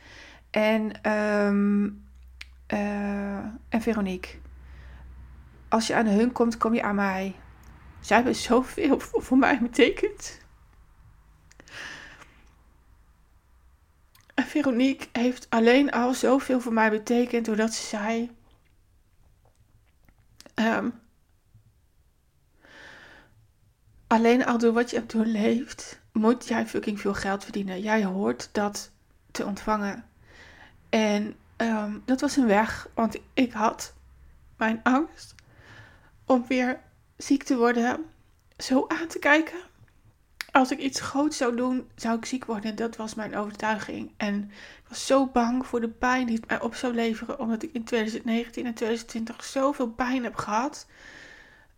En, 0.49 1.11
um, 1.11 2.03
uh, 2.73 3.37
en 3.69 3.81
Veronique 3.81 4.40
als 5.71 5.87
je 5.87 5.95
aan 5.95 6.07
hun 6.07 6.31
komt, 6.31 6.57
kom 6.57 6.73
je 6.73 6.83
aan 6.83 6.95
mij. 6.95 7.35
Zij 7.99 8.15
hebben 8.15 8.35
zoveel 8.35 8.99
voor 9.25 9.37
mij 9.37 9.59
betekend. 9.59 10.39
En 14.33 14.43
Veronique 14.43 15.07
heeft 15.11 15.49
alleen 15.49 15.91
al 15.91 16.13
zoveel 16.13 16.59
voor 16.59 16.73
mij 16.73 16.89
betekend 16.89 17.45
doordat 17.45 17.73
ze 17.73 17.87
zei. 17.87 18.31
Um, 20.55 20.93
alleen 24.07 24.45
al 24.45 24.57
door 24.57 24.73
wat 24.73 24.89
je 24.89 24.95
hebt 24.97 25.11
doorleefd, 25.11 25.99
moet 26.11 26.47
jij 26.47 26.67
fucking 26.67 26.99
veel 26.99 27.13
geld 27.13 27.43
verdienen. 27.43 27.81
Jij 27.81 28.05
hoort 28.05 28.49
dat 28.51 28.91
te 29.31 29.45
ontvangen. 29.45 30.05
En 30.89 31.35
um, 31.57 32.01
dat 32.05 32.21
was 32.21 32.35
een 32.35 32.47
weg, 32.47 32.87
want 32.93 33.17
ik 33.33 33.53
had 33.53 33.93
mijn 34.57 34.79
angst 34.83 35.39
om 36.31 36.45
weer 36.47 36.79
ziek 37.17 37.43
te 37.43 37.57
worden 37.57 38.05
zo 38.57 38.85
aan 38.87 39.07
te 39.07 39.19
kijken. 39.19 39.59
Als 40.51 40.71
ik 40.71 40.79
iets 40.79 40.99
groots 40.99 41.37
zou 41.37 41.55
doen, 41.55 41.89
zou 41.95 42.17
ik 42.17 42.25
ziek 42.25 42.45
worden. 42.45 42.75
Dat 42.75 42.95
was 42.95 43.15
mijn 43.15 43.35
overtuiging. 43.35 44.11
En 44.17 44.43
ik 44.53 44.87
was 44.87 45.05
zo 45.05 45.27
bang 45.27 45.65
voor 45.65 45.81
de 45.81 45.89
pijn 45.89 46.25
die 46.25 46.35
het 46.35 46.47
mij 46.47 46.61
op 46.61 46.75
zou 46.75 46.93
leveren. 46.93 47.39
Omdat 47.39 47.63
ik 47.63 47.73
in 47.73 47.83
2019 47.83 48.65
en 48.65 48.73
2020 48.73 49.43
zoveel 49.43 49.89
pijn 49.89 50.23
heb 50.23 50.35
gehad. 50.35 50.87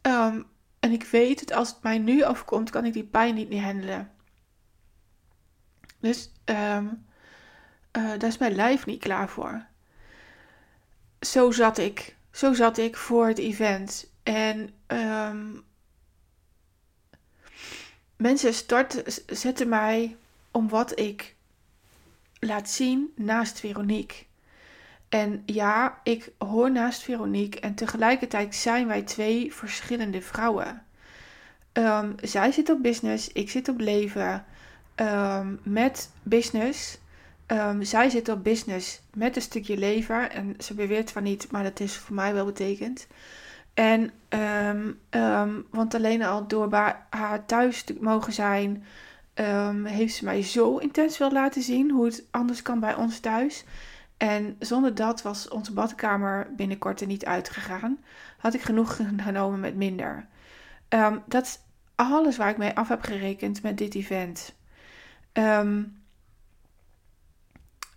Ehm, 0.01 0.41
en 0.79 0.91
ik 0.91 1.03
weet 1.03 1.39
dat 1.39 1.57
als 1.57 1.69
het 1.69 1.83
mij 1.83 1.98
nu 1.98 2.25
overkomt, 2.25 2.69
kan 2.69 2.86
ik 2.86 2.93
die 2.93 3.03
pijn 3.03 3.36
niet 3.36 3.50
meer 3.50 3.63
handelen. 3.63 4.12
Dus 6.00 6.31
um, 6.45 7.05
daar 7.91 8.24
is 8.24 8.38
mijn 8.38 8.55
lijf 8.55 8.86
niet 8.86 9.01
klaar 9.01 9.29
voor. 9.29 9.65
Zo 11.19 11.51
zat 11.51 11.77
ik. 11.77 12.15
Zo 12.31 12.53
zat 12.53 12.77
ik 12.77 12.98
voor 12.98 13.27
het 13.27 13.38
event. 13.38 14.12
En 14.24 14.70
um, 14.88 15.63
mensen 18.15 18.53
starten, 18.53 19.03
zetten 19.25 19.70
mij 19.70 20.15
om 20.51 20.70
wat 20.70 21.00
ik 21.00 21.36
laat 22.39 22.70
zien 22.70 23.12
naast 23.15 23.60
Veronique. 23.60 24.25
En 25.10 25.44
ja, 25.46 26.00
ik 26.03 26.32
hoor 26.38 26.72
naast 26.72 27.01
Veronique 27.01 27.60
en 27.60 27.75
tegelijkertijd 27.75 28.56
zijn 28.56 28.88
wij 28.88 29.01
twee 29.01 29.53
verschillende 29.53 30.22
vrouwen. 30.22 30.86
Um, 31.74 32.15
zij 32.22 32.51
zit 32.51 32.70
op 32.70 32.84
business, 32.84 33.32
ik 33.32 33.50
zit 33.50 33.70
op 33.70 33.80
leven 33.80 34.46
um, 34.96 35.60
met 35.63 36.10
business. 36.24 36.98
Zij 37.80 38.10
zit 38.10 38.30
op 38.30 38.44
business 38.44 39.01
met 39.13 39.36
een 39.36 39.42
stukje 39.42 39.77
leven. 39.77 40.32
En 40.32 40.56
ze 40.60 40.74
beweert 40.74 41.12
van 41.12 41.24
niet, 41.24 41.51
maar 41.51 41.63
dat 41.63 41.80
is 41.80 41.98
voor 41.98 42.15
mij 42.15 42.34
wel 42.34 42.46
betekend. 42.46 43.08
En, 43.74 44.12
um, 44.30 45.68
want 45.70 45.96
alleen 45.96 46.24
al 46.24 46.48
door 46.48 46.68
bij 46.68 46.96
haar 47.10 47.46
thuis 47.46 47.84
te 47.84 47.98
mogen 48.00 48.34
zijn, 48.34 48.86
heeft 49.84 50.15
ze 50.15 50.24
mij 50.24 50.44
zo 50.44 50.77
intens 50.77 51.18
wil 51.18 51.32
laten 51.32 51.62
zien 51.62 51.92
hoe 51.92 52.06
het 52.06 52.24
anders 52.32 52.62
kan 52.62 52.80
bij 52.80 52.96
ons 52.96 53.20
thuis. 53.20 53.65
En 54.18 54.56
zonder 54.60 54.96
dat 54.96 55.22
was 55.22 55.48
onze 55.48 55.74
badkamer 55.74 56.48
binnenkort 56.56 57.01
er 57.01 57.08
niet 57.08 57.25
uitgegaan. 57.25 57.98
Had 58.38 58.53
ik 58.53 58.62
genoeg 58.62 59.00
genomen 59.18 59.60
met 59.60 59.75
minder. 59.75 60.27
dat 61.25 61.44
is 61.44 61.60
alles 61.96 62.38
waar 62.38 62.50
ik 62.50 62.58
mee 62.58 62.75
af 62.75 62.88
heb 62.88 63.01
gerekend 63.01 63.63
met 63.63 63.77
dit 63.77 63.96
event. 63.96 64.56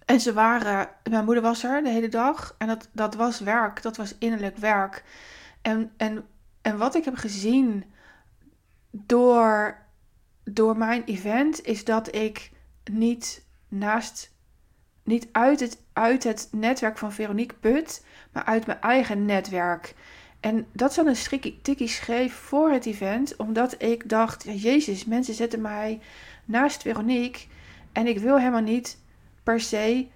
En 0.07 0.21
ze 0.21 0.33
waren, 0.33 0.89
mijn 1.11 1.25
moeder 1.25 1.43
was 1.43 1.65
er 1.65 1.83
de 1.83 1.89
hele 1.89 2.09
dag 2.09 2.55
en 2.59 2.67
dat, 2.67 2.89
dat 2.93 3.15
was 3.15 3.41
werk, 3.41 3.83
dat 3.83 3.97
was 3.97 4.15
innerlijk 4.19 4.57
werk. 4.57 5.05
En, 5.67 5.93
en, 5.97 6.27
en 6.63 6.79
wat 6.79 6.95
ik 6.95 7.05
heb 7.05 7.17
gezien 7.17 7.85
door, 8.91 9.79
door 10.45 10.77
mijn 10.77 11.05
event 11.05 11.65
is 11.65 11.85
dat 11.85 12.15
ik 12.15 12.51
niet 12.91 13.47
naast, 13.69 14.35
niet 15.03 15.29
uit 15.33 15.61
het, 15.61 15.83
uit 15.93 16.25
het 16.25 16.49
netwerk 16.53 16.99
van 16.99 17.13
Veronique 17.13 17.57
put, 17.57 18.05
maar 18.33 18.45
uit 18.45 18.67
mijn 18.67 18.81
eigen 18.81 19.25
netwerk. 19.25 19.95
En 20.41 20.67
dat 20.73 20.95
dan 20.95 21.07
een 21.07 21.61
tikkie 21.63 21.89
schreef 21.89 22.35
voor 22.35 22.71
het 22.71 22.87
event, 22.87 23.37
omdat 23.37 23.83
ik 23.83 24.09
dacht, 24.09 24.45
ja, 24.45 24.53
jezus, 24.53 25.05
mensen 25.05 25.35
zetten 25.35 25.61
mij 25.61 26.01
naast 26.45 26.83
Veronique 26.83 27.47
en 27.93 28.07
ik 28.07 28.19
wil 28.19 28.39
helemaal 28.39 28.61
niet 28.61 28.99
per 29.43 29.61
se 29.61 30.09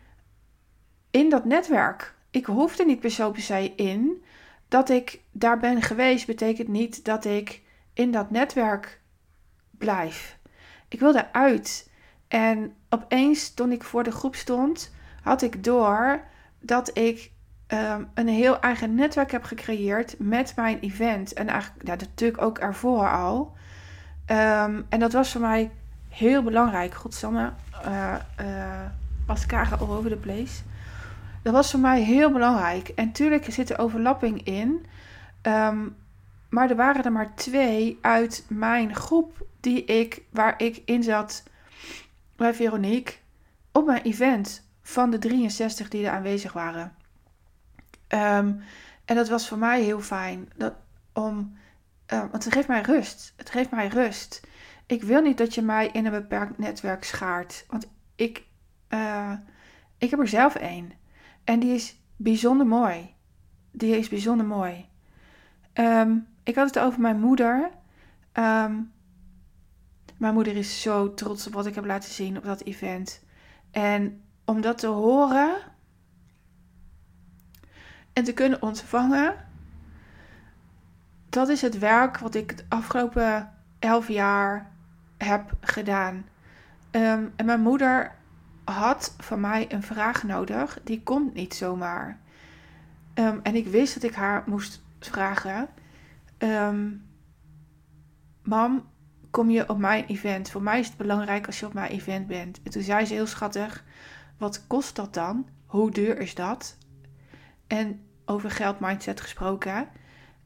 in 1.11 1.29
dat 1.29 1.45
netwerk. 1.45 2.15
Ik 2.31 2.45
hoef 2.45 2.79
er 2.79 2.87
niet 2.87 3.01
per 3.01 3.41
se 3.41 3.73
in. 3.77 4.23
Dat 4.71 4.89
ik 4.89 5.21
daar 5.33 5.59
ben 5.59 5.83
geweest 5.83 6.27
betekent 6.27 6.69
niet 6.69 7.05
dat 7.05 7.25
ik 7.25 7.63
in 7.93 8.11
dat 8.11 8.31
netwerk 8.31 9.01
blijf. 9.71 10.39
Ik 10.89 11.01
wil 11.01 11.17
eruit. 11.17 11.91
En 12.29 12.75
opeens, 12.89 13.55
toen 13.55 13.73
ik 13.73 13.85
voor 13.85 14.03
de 14.03 14.11
groep 14.11 14.35
stond, 14.35 14.93
had 15.23 15.43
ik 15.43 15.65
door 15.65 16.21
dat 16.61 16.99
ik 16.99 17.31
um, 17.69 18.09
een 18.15 18.29
heel 18.29 18.61
eigen 18.61 18.95
netwerk 18.95 19.31
heb 19.31 19.45
gecreëerd 19.45 20.15
met 20.19 20.57
mijn 20.57 20.81
event. 20.81 21.33
En 21.33 21.49
eigenlijk 21.49 21.87
ja, 21.87 21.95
natuurlijk 21.95 22.43
ook 22.43 22.59
ervoor 22.59 23.11
al. 23.11 23.53
Um, 24.27 24.87
en 24.89 24.99
dat 24.99 25.13
was 25.13 25.33
voor 25.33 25.41
mij 25.41 25.71
heel 26.09 26.43
belangrijk. 26.43 26.95
Godsamme. 26.95 27.53
Uh, 27.87 28.15
uh, 28.41 28.81
mascara 29.27 29.77
all 29.77 29.89
over 29.89 30.11
the 30.11 30.17
place. 30.17 30.63
Dat 31.43 31.53
was 31.53 31.71
voor 31.71 31.81
mij 31.81 32.03
heel 32.03 32.33
belangrijk. 32.33 32.89
En 32.89 33.07
natuurlijk 33.07 33.53
zit 33.53 33.71
er 33.71 33.79
overlapping 33.79 34.43
in. 34.43 34.87
Ehm, 35.43 35.89
maar 36.49 36.71
er 36.71 36.77
waren 36.77 37.05
er 37.05 37.13
maar 37.13 37.35
twee 37.35 37.99
uit 38.01 38.45
mijn 38.49 38.95
groep 38.95 39.47
die 39.61 39.85
ik, 39.85 40.23
waar 40.31 40.55
ik 40.63 40.83
in 40.85 41.03
zat 41.03 41.43
bij 42.37 42.55
Veronique 42.55 43.15
op 43.73 43.87
mijn 43.87 44.03
event 44.03 44.69
van 44.83 45.11
de 45.11 45.19
63 45.19 45.89
die 45.89 46.07
er 46.07 46.13
aanwezig 46.13 46.53
waren. 46.53 46.95
Ehm, 48.07 48.53
en 49.05 49.17
dat 49.17 49.29
was 49.29 49.49
voor 49.49 49.59
mij 49.59 49.83
heel 49.83 50.01
fijn. 50.01 50.49
Dat, 50.57 50.75
om, 51.13 51.59
uh, 52.13 52.21
want 52.31 52.45
het 52.45 52.53
geeft 52.53 52.69
mij 52.69 52.81
rust. 52.81 53.33
Het 53.37 53.51
geeft 53.51 53.71
mij 53.71 53.87
rust. 53.87 54.41
Ik 54.87 55.03
wil 55.03 55.21
niet 55.21 55.39
dat 55.39 55.55
je 55.55 55.63
mij 55.63 55.89
in 55.93 56.07
een 56.07 56.13
beperkt 56.13 56.59
netwerk 56.59 57.05
schaart. 57.05 57.65
Want 57.69 57.87
ik, 58.15 58.45
uh, 58.89 59.33
ik 59.99 60.11
heb 60.11 60.21
er 60.21 60.29
zelf 60.29 60.55
één. 60.55 60.93
En 61.45 61.61
die 61.61 61.75
is 61.75 61.97
bijzonder 62.17 62.67
mooi. 62.67 63.15
Die 63.71 63.97
is 63.97 64.09
bijzonder 64.09 64.47
mooi. 64.47 64.89
Um, 65.75 66.27
ik 66.43 66.55
had 66.55 66.67
het 66.67 66.79
over 66.79 67.01
mijn 67.01 67.21
moeder. 67.21 67.71
Um, 68.33 68.93
mijn 70.17 70.35
moeder 70.35 70.57
is 70.57 70.83
zo 70.83 71.15
trots 71.15 71.47
op 71.47 71.53
wat 71.53 71.67
ik 71.67 71.75
heb 71.75 71.85
laten 71.85 72.11
zien 72.11 72.37
op 72.37 72.45
dat 72.45 72.63
event. 72.63 73.25
En 73.71 74.23
om 74.45 74.61
dat 74.61 74.79
te 74.79 74.87
horen 74.87 75.57
en 78.13 78.25
te 78.25 78.33
kunnen 78.33 78.63
ontvangen, 78.63 79.35
dat 81.29 81.49
is 81.49 81.63
het 81.63 81.79
werk 81.79 82.19
wat 82.19 82.35
ik 82.35 82.51
het 82.51 82.65
afgelopen 82.69 83.53
elf 83.79 84.09
jaar 84.09 84.71
heb 85.19 85.53
gedaan. 85.61 86.15
Um, 86.91 87.33
en 87.37 87.45
mijn 87.45 87.61
moeder 87.61 88.15
had 88.71 89.15
van 89.19 89.41
mij 89.41 89.73
een 89.73 89.83
vraag 89.83 90.23
nodig. 90.23 90.79
Die 90.85 91.03
komt 91.03 91.35
niet 91.35 91.55
zomaar. 91.55 92.21
Um, 93.15 93.41
en 93.43 93.55
ik 93.55 93.67
wist 93.67 93.95
dat 93.95 94.03
ik 94.03 94.15
haar 94.15 94.43
moest 94.47 94.83
vragen. 95.01 95.69
Um, 96.39 97.09
Mam, 98.43 98.89
kom 99.31 99.51
je 99.51 99.69
op 99.69 99.79
mijn 99.79 100.05
event? 100.07 100.51
Voor 100.51 100.63
mij 100.63 100.79
is 100.79 100.87
het 100.87 100.97
belangrijk 100.97 101.47
als 101.47 101.61
je 101.61 101.67
op 101.67 101.73
mijn 101.73 101.91
event 101.91 102.27
bent. 102.27 102.63
En 102.63 102.71
toen 102.71 102.83
zei 102.83 103.05
ze 103.05 103.15
heel 103.15 103.27
schattig: 103.27 103.85
Wat 104.39 104.67
kost 104.67 104.97
dat 104.97 105.15
dan? 105.15 105.49
Hoe 105.67 105.91
duur 105.91 106.19
is 106.19 106.35
dat? 106.35 106.77
En 107.67 108.01
over 108.25 108.51
geld 108.51 108.81
mindset 108.81 109.21
gesproken. 109.21 109.89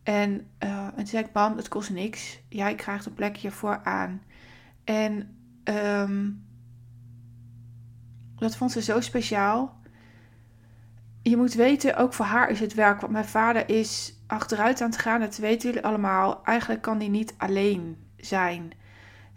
En, 0.03 0.51
uh, 0.65 0.89
en 0.97 1.07
zei 1.07 1.25
ik: 1.25 1.33
Mam, 1.33 1.57
het 1.57 1.69
kost 1.69 1.91
niks. 1.91 2.41
Jij 2.49 2.75
krijgt 2.75 3.07
een 3.07 3.15
plekje 3.15 3.51
vooraan. 3.51 4.23
En 4.85 5.37
um, 5.65 6.44
dat 8.37 8.57
vond 8.57 8.73
ze 8.73 8.83
zo 8.83 9.01
speciaal. 9.01 9.77
Je 11.23 11.37
moet 11.37 11.55
weten, 11.55 11.97
ook 11.97 12.13
voor 12.13 12.27
haar 12.27 12.51
is 12.51 12.61
het 12.61 12.75
werk. 12.75 13.01
Want 13.01 13.13
mijn 13.13 13.25
vader 13.25 13.69
is 13.69 14.15
achteruit 14.27 14.81
aan 14.81 14.91
het 14.91 14.99
gaan. 14.99 15.21
Dat 15.21 15.37
weten 15.37 15.69
jullie 15.69 15.85
allemaal. 15.85 16.45
Eigenlijk 16.45 16.83
kan 16.83 16.99
hij 16.99 17.09
niet 17.09 17.35
alleen 17.37 17.97
zijn. 18.17 18.73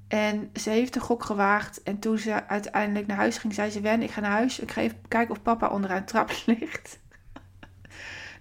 En 0.08 0.50
ze 0.54 0.70
heeft 0.70 0.94
de 0.94 1.00
gok 1.00 1.24
gewaagd. 1.24 1.84
En 1.84 2.00
toen 2.00 2.18
ze 2.18 2.48
uiteindelijk 2.48 3.08
naar 3.08 3.18
huis 3.18 3.38
ging, 3.38 3.54
zei 3.54 3.70
ze: 3.70 3.82
Wen, 3.82 4.02
ik 4.02 4.12
ga 4.12 4.22
naar 4.22 4.32
huis. 4.32 4.60
Ik 4.60 4.72
ga 4.72 4.82
even 4.82 4.98
kijken 5.08 5.36
of 5.36 5.42
papa 5.42 5.68
onderaan 5.68 6.00
de 6.00 6.04
trap 6.04 6.32
ligt. 6.46 7.00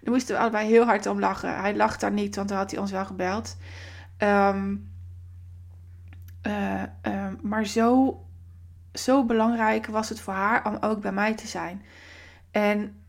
Daar 0.00 0.14
moesten 0.14 0.34
we 0.34 0.40
allebei 0.40 0.68
heel 0.68 0.84
hard 0.84 1.06
om 1.06 1.20
lachen. 1.20 1.60
Hij 1.60 1.76
lacht 1.76 2.00
daar 2.00 2.12
niet, 2.12 2.36
want 2.36 2.48
dan 2.48 2.58
had 2.58 2.70
hij 2.70 2.80
ons 2.80 2.90
wel 2.90 3.04
gebeld. 3.04 3.56
Um, 4.18 4.90
uh, 6.46 6.82
uh, 7.06 7.28
maar 7.42 7.66
zo 7.66 8.20
zo 8.98 9.24
belangrijk 9.24 9.86
was 9.86 10.08
het 10.08 10.20
voor 10.20 10.34
haar 10.34 10.66
om 10.66 10.76
ook 10.80 11.00
bij 11.00 11.12
mij 11.12 11.34
te 11.34 11.46
zijn. 11.46 11.82
En 12.50 13.04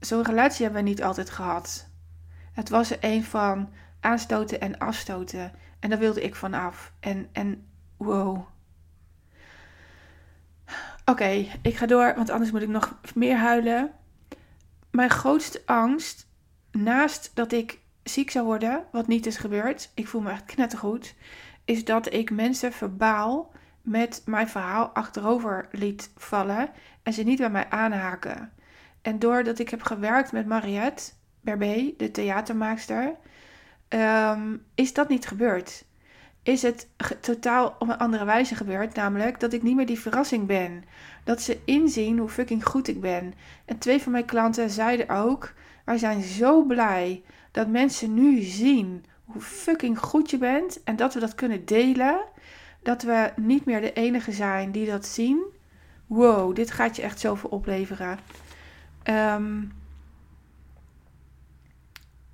zo'n 0.00 0.22
relatie 0.22 0.64
hebben 0.64 0.82
we 0.82 0.88
niet 0.88 1.02
altijd 1.02 1.30
gehad. 1.30 1.88
Het 2.52 2.68
was 2.68 2.90
er 2.90 2.98
een 3.00 3.24
van 3.24 3.72
aanstoten 4.00 4.60
en 4.60 4.78
afstoten. 4.78 5.52
En 5.80 5.90
daar 5.90 5.98
wilde 5.98 6.22
ik 6.22 6.34
vanaf. 6.34 6.92
En, 7.00 7.28
en 7.32 7.66
wow. 7.96 8.46
Oké, 11.04 11.46
ik 11.62 11.76
ga 11.76 11.86
door, 11.86 12.14
want 12.16 12.30
anders 12.30 12.50
moet 12.50 12.62
ik 12.62 12.68
nog 12.68 12.98
meer 13.14 13.36
huilen. 13.36 13.90
Mijn 14.90 15.10
grootste 15.10 15.62
angst, 15.66 16.26
naast 16.70 17.30
dat 17.34 17.52
ik 17.52 17.78
ziek 18.02 18.30
zou 18.30 18.44
worden, 18.46 18.84
wat 18.92 19.06
niet 19.06 19.26
is 19.26 19.36
gebeurd, 19.36 19.90
ik 19.94 20.08
voel 20.08 20.20
me 20.20 20.30
echt 20.30 20.44
knettergoed, 20.44 21.14
is 21.64 21.84
dat 21.84 22.12
ik 22.12 22.30
mensen 22.30 22.72
verbaal 22.72 23.52
met 23.84 24.22
mijn 24.24 24.48
verhaal 24.48 24.86
achterover 24.88 25.68
liet 25.70 26.10
vallen 26.16 26.70
en 27.02 27.12
ze 27.12 27.22
niet 27.22 27.38
bij 27.38 27.50
mij 27.50 27.70
aanhaken. 27.70 28.52
En 29.02 29.18
doordat 29.18 29.58
ik 29.58 29.68
heb 29.68 29.82
gewerkt 29.82 30.32
met 30.32 30.46
Mariette 30.46 31.12
Berbé, 31.40 31.94
de 31.96 32.10
theatermaakster, 32.10 33.16
um, 33.88 34.64
is 34.74 34.92
dat 34.92 35.08
niet 35.08 35.26
gebeurd. 35.26 35.84
is 36.42 36.62
het 36.62 36.88
totaal 37.20 37.76
op 37.78 37.88
een 37.88 37.98
andere 37.98 38.24
wijze 38.24 38.54
gebeurd. 38.54 38.94
Namelijk 38.94 39.40
dat 39.40 39.52
ik 39.52 39.62
niet 39.62 39.76
meer 39.76 39.86
die 39.86 40.00
verrassing 40.00 40.46
ben. 40.46 40.84
Dat 41.24 41.42
ze 41.42 41.60
inzien 41.64 42.18
hoe 42.18 42.28
fucking 42.28 42.64
goed 42.64 42.88
ik 42.88 43.00
ben. 43.00 43.34
En 43.64 43.78
twee 43.78 44.02
van 44.02 44.12
mijn 44.12 44.24
klanten 44.24 44.70
zeiden 44.70 45.08
ook: 45.08 45.52
Wij 45.84 45.98
zijn 45.98 46.22
zo 46.22 46.62
blij 46.62 47.22
dat 47.50 47.68
mensen 47.68 48.14
nu 48.14 48.42
zien 48.42 49.04
hoe 49.24 49.42
fucking 49.42 49.98
goed 49.98 50.30
je 50.30 50.38
bent. 50.38 50.82
En 50.82 50.96
dat 50.96 51.14
we 51.14 51.20
dat 51.20 51.34
kunnen 51.34 51.64
delen. 51.64 52.20
Dat 52.84 53.02
we 53.02 53.32
niet 53.36 53.64
meer 53.64 53.80
de 53.80 53.92
enige 53.92 54.32
zijn 54.32 54.72
die 54.72 54.86
dat 54.86 55.06
zien. 55.06 55.42
Wow, 56.06 56.54
dit 56.54 56.70
gaat 56.70 56.96
je 56.96 57.02
echt 57.02 57.20
zoveel 57.20 57.50
opleveren. 57.50 58.18
Um, 59.04 59.72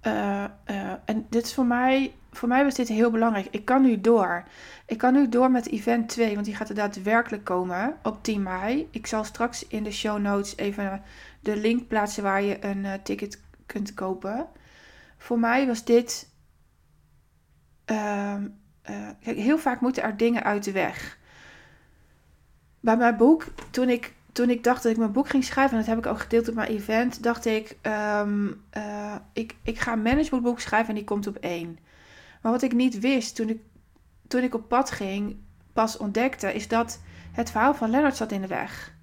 uh, 0.02 0.44
uh, 0.70 0.92
en 1.04 1.26
dit 1.28 1.44
is 1.44 1.54
voor 1.54 1.66
mij, 1.66 2.14
voor 2.32 2.48
mij 2.48 2.64
was 2.64 2.74
dit 2.74 2.88
heel 2.88 3.10
belangrijk. 3.10 3.46
Ik 3.50 3.64
kan 3.64 3.82
nu 3.82 4.00
door. 4.00 4.44
Ik 4.86 4.98
kan 4.98 5.12
nu 5.12 5.28
door 5.28 5.50
met 5.50 5.68
event 5.68 6.08
2, 6.08 6.34
want 6.34 6.46
die 6.46 6.54
gaat 6.54 6.68
er 6.68 6.74
daadwerkelijk 6.74 7.44
komen 7.44 7.96
op 8.02 8.22
10 8.22 8.42
mei. 8.42 8.88
Ik 8.90 9.06
zal 9.06 9.24
straks 9.24 9.66
in 9.66 9.82
de 9.82 9.92
show 9.92 10.18
notes 10.18 10.56
even 10.56 11.02
de 11.40 11.56
link 11.56 11.88
plaatsen 11.88 12.22
waar 12.22 12.42
je 12.42 12.64
een 12.64 12.84
uh, 12.84 12.92
ticket 13.02 13.42
kunt 13.66 13.94
kopen. 13.94 14.46
Voor 15.18 15.38
mij 15.38 15.66
was 15.66 15.84
dit. 15.84 16.28
Uh, 18.90 19.08
kijk, 19.22 19.36
heel 19.36 19.58
vaak 19.58 19.80
moeten 19.80 20.02
er 20.02 20.16
dingen 20.16 20.42
uit 20.42 20.64
de 20.64 20.72
weg. 20.72 21.18
Bij 22.80 22.96
mijn 22.96 23.16
boek, 23.16 23.44
toen 23.70 23.88
ik 23.88 24.14
toen 24.32 24.50
ik 24.50 24.64
dacht 24.64 24.82
dat 24.82 24.92
ik 24.92 24.98
mijn 24.98 25.12
boek 25.12 25.28
ging 25.28 25.44
schrijven, 25.44 25.72
en 25.72 25.78
dat 25.78 25.94
heb 25.94 26.04
ik 26.04 26.10
ook 26.10 26.20
gedeeld 26.20 26.48
op 26.48 26.54
mijn 26.54 26.70
event, 26.70 27.22
dacht 27.22 27.44
ik, 27.44 27.76
um, 27.82 28.62
uh, 28.76 29.14
ik, 29.32 29.54
ik 29.62 29.78
ga 29.78 29.92
een 29.92 30.02
managementboek 30.02 30.60
schrijven 30.60 30.88
en 30.88 30.94
die 30.94 31.04
komt 31.04 31.26
op 31.26 31.36
één. 31.36 31.78
Maar 32.42 32.52
wat 32.52 32.62
ik 32.62 32.72
niet 32.72 32.98
wist 32.98 33.36
toen 33.36 33.48
ik, 33.48 33.60
toen 34.28 34.42
ik 34.42 34.54
op 34.54 34.68
pad 34.68 34.90
ging, 34.90 35.36
pas 35.72 35.96
ontdekte, 35.96 36.54
is 36.54 36.68
dat 36.68 37.00
het 37.32 37.50
verhaal 37.50 37.74
van 37.74 37.90
Leonard 37.90 38.16
zat 38.16 38.32
in 38.32 38.40
de 38.40 38.46
weg. 38.46 38.94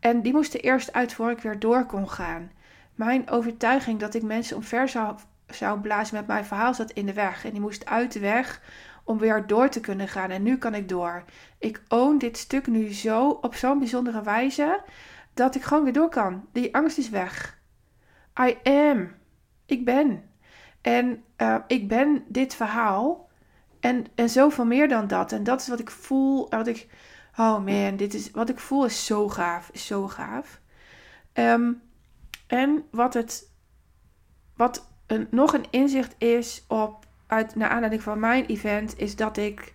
En 0.00 0.22
die 0.22 0.32
moest 0.32 0.54
er 0.54 0.60
eerst 0.60 0.92
uit 0.92 1.12
voor 1.12 1.30
ik 1.30 1.38
weer 1.38 1.58
door 1.58 1.86
kon 1.86 2.10
gaan. 2.10 2.50
Mijn 2.94 3.30
overtuiging 3.30 4.00
dat 4.00 4.14
ik 4.14 4.22
mensen 4.22 4.56
omver 4.56 4.88
zou, 4.88 5.16
zou 5.48 5.80
blazen 5.80 6.16
met 6.16 6.26
mijn 6.26 6.44
verhaal 6.44 6.74
zat 6.74 6.90
in 6.90 7.06
de 7.06 7.12
weg. 7.12 7.44
En 7.44 7.50
die 7.50 7.60
moest 7.60 7.86
uit 7.86 8.12
de 8.12 8.20
weg 8.20 8.60
om 9.04 9.18
weer 9.18 9.46
door 9.46 9.68
te 9.68 9.80
kunnen 9.80 10.08
gaan. 10.08 10.30
En 10.30 10.42
nu 10.42 10.58
kan 10.58 10.74
ik 10.74 10.88
door. 10.88 11.24
Ik 11.58 11.82
own 11.88 12.18
dit 12.18 12.36
stuk 12.36 12.66
nu 12.66 12.92
zo 12.92 13.28
op 13.28 13.54
zo'n 13.54 13.78
bijzondere 13.78 14.22
wijze 14.22 14.82
dat 15.34 15.54
ik 15.54 15.62
gewoon 15.62 15.84
weer 15.84 15.92
door 15.92 16.08
kan. 16.08 16.46
Die 16.52 16.74
angst 16.74 16.98
is 16.98 17.08
weg. 17.08 17.58
I 18.40 18.58
am. 18.70 19.14
Ik 19.66 19.84
ben. 19.84 20.30
En 20.80 21.24
uh, 21.36 21.56
ik 21.66 21.88
ben 21.88 22.24
dit 22.28 22.54
verhaal. 22.54 23.28
En, 23.80 24.06
en 24.14 24.28
zoveel 24.28 24.66
meer 24.66 24.88
dan 24.88 25.06
dat. 25.06 25.32
En 25.32 25.44
dat 25.44 25.60
is 25.60 25.68
wat 25.68 25.80
ik 25.80 25.90
voel. 25.90 26.50
Wat 26.50 26.66
ik, 26.66 26.88
oh 27.36 27.64
man, 27.64 27.96
dit 27.96 28.14
is, 28.14 28.30
wat 28.30 28.48
ik 28.48 28.58
voel 28.58 28.84
is 28.84 29.06
zo 29.06 29.28
gaaf. 29.28 29.70
Is 29.72 29.86
zo 29.86 30.08
gaaf. 30.08 30.60
Um, 31.32 31.82
en 32.46 32.84
wat 32.90 33.14
het. 33.14 33.54
Wat 34.56 34.95
nog 35.30 35.52
een 35.52 35.66
inzicht 35.70 36.14
is 36.18 36.64
op 36.68 37.06
uit, 37.26 37.54
naar 37.54 37.70
aanleiding 37.70 38.02
van 38.02 38.20
mijn 38.20 38.46
event, 38.46 38.98
is 38.98 39.16
dat 39.16 39.36
ik 39.36 39.74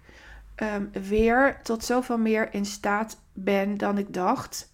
um, 0.56 0.90
weer 1.08 1.60
tot 1.64 1.84
zoveel 1.84 2.18
meer 2.18 2.54
in 2.54 2.66
staat 2.66 3.22
ben 3.34 3.78
dan 3.78 3.98
ik 3.98 4.14
dacht. 4.14 4.72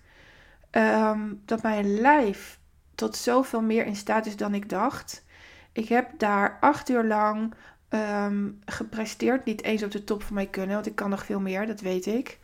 Um, 0.72 1.42
dat 1.46 1.62
mijn 1.62 2.00
lijf 2.00 2.60
tot 2.96 3.16
zoveel 3.16 3.62
meer 3.62 3.86
in 3.86 3.96
staat 3.96 4.26
is 4.26 4.36
dan 4.36 4.54
ik 4.54 4.70
dacht. 4.70 5.26
Ik 5.72 5.88
heb 5.88 6.10
daar 6.18 6.58
acht 6.60 6.90
uur 6.90 7.04
lang 7.04 7.54
um, 7.90 8.60
gepresteerd. 8.66 9.46
Niet 9.46 9.64
eens 9.64 9.84
op 9.84 9.92
de 9.92 10.04
top 10.04 10.24
van 10.24 10.36
mijn 10.36 10.50
kunnen, 10.50 10.76
want 10.76 10.88
ik 10.88 10.96
kan 10.96 11.10
nog 11.10 11.26
veel 11.26 11.40
meer, 11.40 11.68
dat 11.68 11.82
weet 11.82 12.06
ik. 12.06 12.40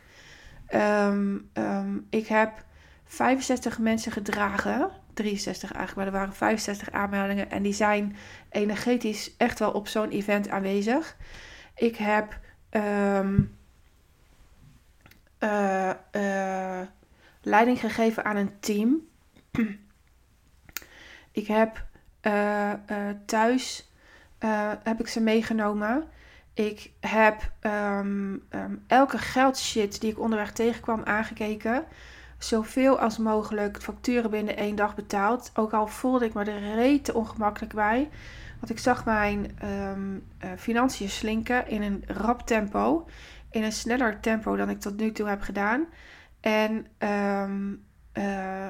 ik 2.10 2.26
heb 2.26 2.64
65 3.04 3.78
mensen 3.78 4.12
gedragen 4.12 4.90
63 5.14 5.72
eigenlijk, 5.72 5.96
maar 5.96 6.06
er 6.06 6.20
waren 6.20 6.34
65 6.34 6.90
aanmeldingen 6.90 7.50
en 7.50 7.62
die 7.62 7.72
zijn 7.72 8.16
energetisch 8.50 9.36
echt 9.36 9.58
wel 9.58 9.70
op 9.70 9.88
zo'n 9.88 10.10
event 10.10 10.48
aanwezig. 10.48 11.16
Ik 11.74 11.96
heb 11.96 12.38
um, 12.70 13.56
uh, 15.38 15.90
uh, 16.12 16.80
leiding 17.42 17.80
gegeven 17.80 18.24
aan 18.24 18.36
een 18.36 18.60
team. 18.60 19.08
ik 21.40 21.46
heb 21.46 21.86
uh, 22.22 22.72
thuis 23.26 23.88
heb 24.82 25.00
ik 25.00 25.08
ze 25.08 25.20
meegenomen. 25.20 26.08
Ik 26.54 26.90
heb 27.00 27.52
um, 27.60 28.42
um, 28.50 28.84
elke 28.86 29.18
geldshit 29.18 30.00
die 30.00 30.10
ik 30.10 30.20
onderweg 30.20 30.52
tegenkwam 30.52 31.02
aangekeken 31.04 31.84
zoveel 32.48 32.98
als 32.98 33.18
mogelijk 33.18 33.82
facturen 33.82 34.30
binnen 34.30 34.56
één 34.56 34.76
dag 34.76 34.94
betaald. 34.94 35.50
Ook 35.54 35.72
al 35.72 35.86
voelde 35.86 36.24
ik 36.24 36.34
me 36.34 36.44
er 36.44 36.74
rete 36.74 37.14
ongemakkelijk 37.14 37.74
bij. 37.74 38.10
Want 38.58 38.70
ik 38.70 38.78
zag 38.78 39.04
mijn 39.04 39.58
um, 39.64 40.26
uh, 40.44 40.50
financiën 40.58 41.08
slinken 41.08 41.68
in 41.68 41.82
een 41.82 42.04
rap 42.06 42.46
tempo. 42.46 43.08
In 43.50 43.62
een 43.62 43.72
sneller 43.72 44.20
tempo 44.20 44.56
dan 44.56 44.70
ik 44.70 44.80
tot 44.80 44.96
nu 44.96 45.12
toe 45.12 45.28
heb 45.28 45.40
gedaan. 45.40 45.86
En 46.40 46.86
um, 46.98 47.84
uh, 48.14 48.68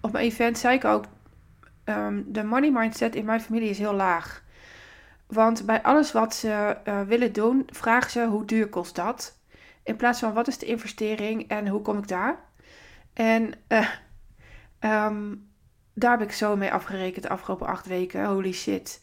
op 0.00 0.12
mijn 0.12 0.24
event 0.24 0.58
zei 0.58 0.76
ik 0.76 0.84
ook: 0.84 1.04
um, 1.84 2.24
de 2.26 2.44
money 2.44 2.70
mindset 2.70 3.14
in 3.14 3.24
mijn 3.24 3.40
familie 3.40 3.68
is 3.68 3.78
heel 3.78 3.94
laag. 3.94 4.42
Want 5.26 5.66
bij 5.66 5.82
alles 5.82 6.12
wat 6.12 6.34
ze 6.34 6.76
uh, 6.84 7.00
willen 7.00 7.32
doen, 7.32 7.62
vragen 7.66 8.10
ze 8.10 8.26
hoe 8.26 8.44
duur 8.44 8.68
kost 8.68 8.94
dat. 8.94 9.36
In 9.82 9.96
plaats 9.96 10.18
van 10.18 10.32
wat 10.32 10.48
is 10.48 10.58
de 10.58 10.66
investering 10.66 11.48
en 11.48 11.68
hoe 11.68 11.82
kom 11.82 11.98
ik 11.98 12.08
daar? 12.08 12.38
En 13.18 13.52
uh, 13.68 15.12
daar 15.94 16.18
heb 16.18 16.22
ik 16.22 16.32
zo 16.32 16.56
mee 16.56 16.72
afgerekend 16.72 17.22
de 17.22 17.30
afgelopen 17.30 17.66
acht 17.66 17.86
weken. 17.86 18.24
Holy 18.24 18.52
shit. 18.52 19.02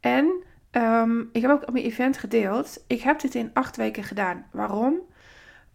En 0.00 0.44
um, 0.72 1.28
ik 1.32 1.42
heb 1.42 1.50
ook 1.50 1.62
op 1.62 1.72
mijn 1.72 1.84
event 1.84 2.18
gedeeld. 2.18 2.84
Ik 2.86 3.00
heb 3.00 3.20
dit 3.20 3.34
in 3.34 3.50
acht 3.54 3.76
weken 3.76 4.04
gedaan. 4.04 4.46
Waarom? 4.52 5.00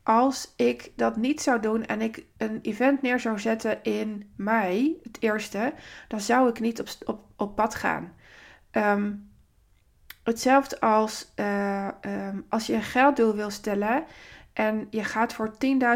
Als 0.04 0.54
ik 0.56 0.92
dat 0.96 1.16
niet 1.16 1.42
zou 1.42 1.60
doen 1.60 1.86
en 1.86 2.02
ik 2.02 2.26
een 2.38 2.60
event 2.62 3.02
neer 3.02 3.20
zou 3.20 3.40
zetten 3.40 3.84
in 3.84 4.34
mei, 4.36 5.00
het 5.04 5.18
eerste, 5.20 5.74
dan 6.08 6.22
zou 6.22 6.50
ik 6.50 6.60
niet 6.60 6.80
op, 6.80 6.88
op, 7.06 7.26
op 7.38 7.56
pad 7.56 7.76
gaan. 7.76 8.14
Um, 8.72 9.32
hetzelfde 10.24 10.80
als 10.80 11.34
um, 12.02 12.46
als 12.50 12.66
je 12.66 12.74
een 12.74 12.82
gelddoel 12.82 13.36
wil 13.36 13.50
stellen 13.50 14.04
en 14.54 14.88
je 14.90 15.04
gaat 15.04 15.34
voor 15.34 15.54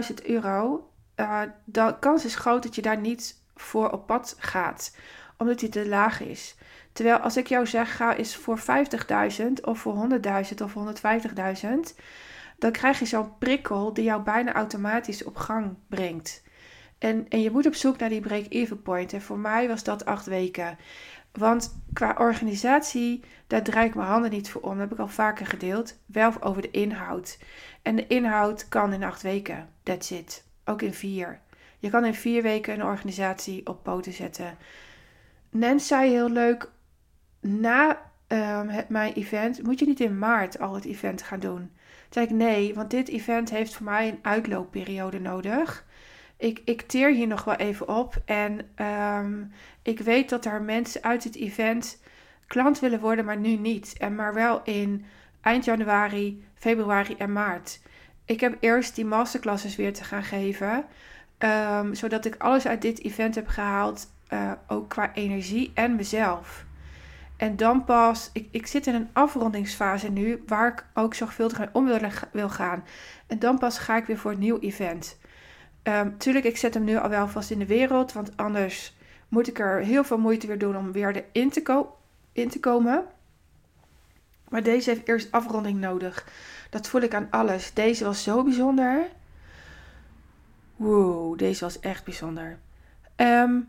10.000 0.10 0.26
euro 0.26 0.88
uh, 1.16 1.42
de 1.64 1.96
kans 2.00 2.26
is 2.26 2.36
groot 2.36 2.64
dat 2.64 2.76
je 2.76 2.82
daar 2.82 3.00
niet 3.00 3.42
voor 3.56 3.92
op 3.92 4.08
pad 4.08 4.36
gaat, 4.40 4.96
omdat 5.38 5.60
die 5.60 5.70
te 5.70 5.88
laag 5.88 6.22
is. 6.22 6.56
Terwijl 6.92 7.18
als 7.18 7.38
ik 7.38 7.48
jou 7.48 7.68
zeg, 7.68 7.96
ga 7.96 8.16
eens 8.16 8.36
voor 8.36 8.60
50.000 8.60 9.46
of 9.62 9.80
voor 9.80 10.08
100.000 10.22 10.64
of 10.64 10.74
150.000, 10.74 12.00
dan 12.58 12.72
krijg 12.72 13.00
je 13.00 13.06
zo'n 13.06 13.38
prikkel 13.38 13.94
die 13.94 14.04
jou 14.04 14.22
bijna 14.22 14.54
automatisch 14.54 15.24
op 15.24 15.36
gang 15.36 15.76
brengt. 15.88 16.44
En, 16.98 17.26
en 17.30 17.42
je 17.42 17.52
moet 17.52 17.66
op 17.66 17.76
zoek 17.76 17.98
naar 17.98 18.10
die 18.10 18.22
break-even 18.22 18.82
point. 18.82 19.14
En 19.14 19.22
voor 19.22 19.38
mij 19.38 19.68
was 19.68 19.84
dat 19.84 20.06
acht 20.06 20.26
weken. 20.26 20.78
Want 21.32 21.84
qua 21.94 22.16
organisatie, 22.18 23.24
daar 23.48 23.64
draai 23.64 23.88
ik 23.88 23.96
mijn 23.96 24.08
handen 24.08 24.32
niet 24.32 24.50
voor 24.50 24.62
om. 24.62 24.70
Dat 24.70 24.80
heb 24.80 24.92
ik 24.92 25.00
al 25.00 25.08
vaker 25.08 25.46
gedeeld. 25.46 25.98
Wel 26.06 26.42
over 26.42 26.62
de 26.62 26.72
inhoud. 26.72 27.38
En 27.82 27.96
de 27.96 28.08
inhoud 28.08 28.68
kan 28.68 28.94
in 28.94 29.04
acht 29.04 29.22
weken. 29.22 29.70
That's 29.84 30.12
it. 30.12 30.43
Ook 30.66 30.82
in 30.82 30.94
vier. 30.94 31.40
Je 31.80 31.90
kan 31.90 32.06
in 32.06 32.14
vier 32.14 32.42
weken 32.42 32.74
een 32.74 32.86
organisatie 32.86 33.68
op 33.68 33.84
poten 33.84 34.14
zetten. 34.14 34.58
Nens 35.50 35.88
zei 35.88 36.12
heel 36.12 36.30
leuk, 36.30 36.72
na 37.40 38.02
um, 38.28 38.70
het, 38.70 38.90
mijn 38.90 39.14
event 39.14 39.64
moet 39.64 39.80
je 39.80 39.86
niet 39.86 40.00
in 40.00 40.18
maart 40.18 40.60
al 40.60 40.76
het 40.76 40.86
event 40.86 41.22
gaan 41.22 41.40
doen. 41.40 41.58
Toen 41.60 41.70
zei 42.10 42.26
ik 42.26 42.32
nee, 42.32 42.74
want 42.74 42.90
dit 42.90 43.10
event 43.10 43.50
heeft 43.50 43.74
voor 43.74 43.86
mij 43.86 44.08
een 44.08 44.20
uitloopperiode 44.22 45.20
nodig. 45.20 45.86
Ik, 46.38 46.62
ik 46.66 46.82
teer 46.82 47.10
hier 47.10 47.28
nog 47.28 47.44
wel 47.44 47.56
even 47.56 47.88
op 47.88 48.22
en 48.26 48.60
um, 48.86 49.52
ik 49.82 50.00
weet 50.00 50.30
dat 50.30 50.46
er 50.46 50.62
mensen 50.62 51.04
uit 51.04 51.24
het 51.24 51.36
event 51.36 52.02
klant 52.48 52.80
willen 52.80 53.00
worden, 53.00 53.26
maar 53.26 53.38
nu 53.38 53.56
niet. 53.56 53.96
En 53.98 54.16
maar 54.16 54.34
wel 54.34 54.62
in 54.64 55.06
eind 55.42 55.66
januari, 55.66 56.44
februari 56.56 57.16
en 57.18 57.34
maart. 57.34 57.82
Ik 58.26 58.40
heb 58.40 58.58
eerst 58.60 58.96
die 58.96 59.06
masterclasses 59.06 59.76
weer 59.76 59.94
te 59.94 60.04
gaan 60.04 60.24
geven. 60.24 60.86
Um, 61.40 61.96
zodat 61.96 62.26
ik 62.26 62.36
alles 62.38 62.68
uit 62.68 62.82
dit 62.82 63.04
event 63.04 63.36
heb 63.36 63.48
gehaald. 63.48 64.12
Uh, 64.30 64.52
ook 64.68 64.90
qua 64.90 65.14
energie 65.14 65.72
en 65.74 65.96
mezelf. 65.96 66.66
En 67.38 67.56
dan 67.56 67.84
pas, 67.84 68.30
ik, 68.34 68.48
ik 68.52 68.68
zit 68.68 68.88
in 68.88 68.96
een 68.96 69.10
afrondingsfase 69.14 70.10
nu, 70.10 70.44
waar 70.48 70.68
ik 70.68 70.86
ook 70.94 71.14
zorgvuldig 71.14 71.58
mee 71.58 71.68
om 71.72 71.86
wil, 71.86 72.00
wil 72.32 72.50
gaan. 72.50 72.84
En 73.28 73.40
dan 73.40 73.58
pas 73.58 73.78
ga 73.78 73.98
ik 73.98 74.06
weer 74.06 74.18
voor 74.18 74.32
een 74.32 74.40
nieuw 74.40 74.60
event. 74.60 75.18
Um, 75.84 76.18
tuurlijk, 76.18 76.46
ik 76.46 76.58
zet 76.58 76.74
hem 76.74 76.84
nu 76.84 76.98
al 76.98 77.10
wel 77.10 77.28
vast 77.28 77.52
in 77.52 77.60
de 77.60 77.66
wereld, 77.66 78.14
want 78.14 78.38
anders 78.38 78.96
moet 79.28 79.48
ik 79.48 79.60
er 79.60 79.80
heel 79.80 80.04
veel 80.04 80.18
moeite 80.18 80.48
weer 80.48 80.58
doen 80.58 80.78
om 80.78 80.92
weer 80.92 81.16
erin 81.16 81.50
te, 81.50 81.86
in 82.32 82.50
te 82.50 82.60
komen. 82.60 83.06
Maar 84.50 84.64
deze 84.64 84.90
heeft 84.90 85.08
eerst 85.08 85.32
afronding 85.32 85.80
nodig. 85.80 86.28
Dat 86.74 86.88
voel 86.88 87.02
ik 87.02 87.14
aan 87.14 87.28
alles. 87.30 87.74
Deze 87.74 88.04
was 88.04 88.24
zo 88.24 88.44
bijzonder. 88.44 89.10
Wow, 90.76 91.38
deze 91.38 91.64
was 91.64 91.80
echt 91.80 92.04
bijzonder. 92.04 92.60
Ehm, 93.16 93.60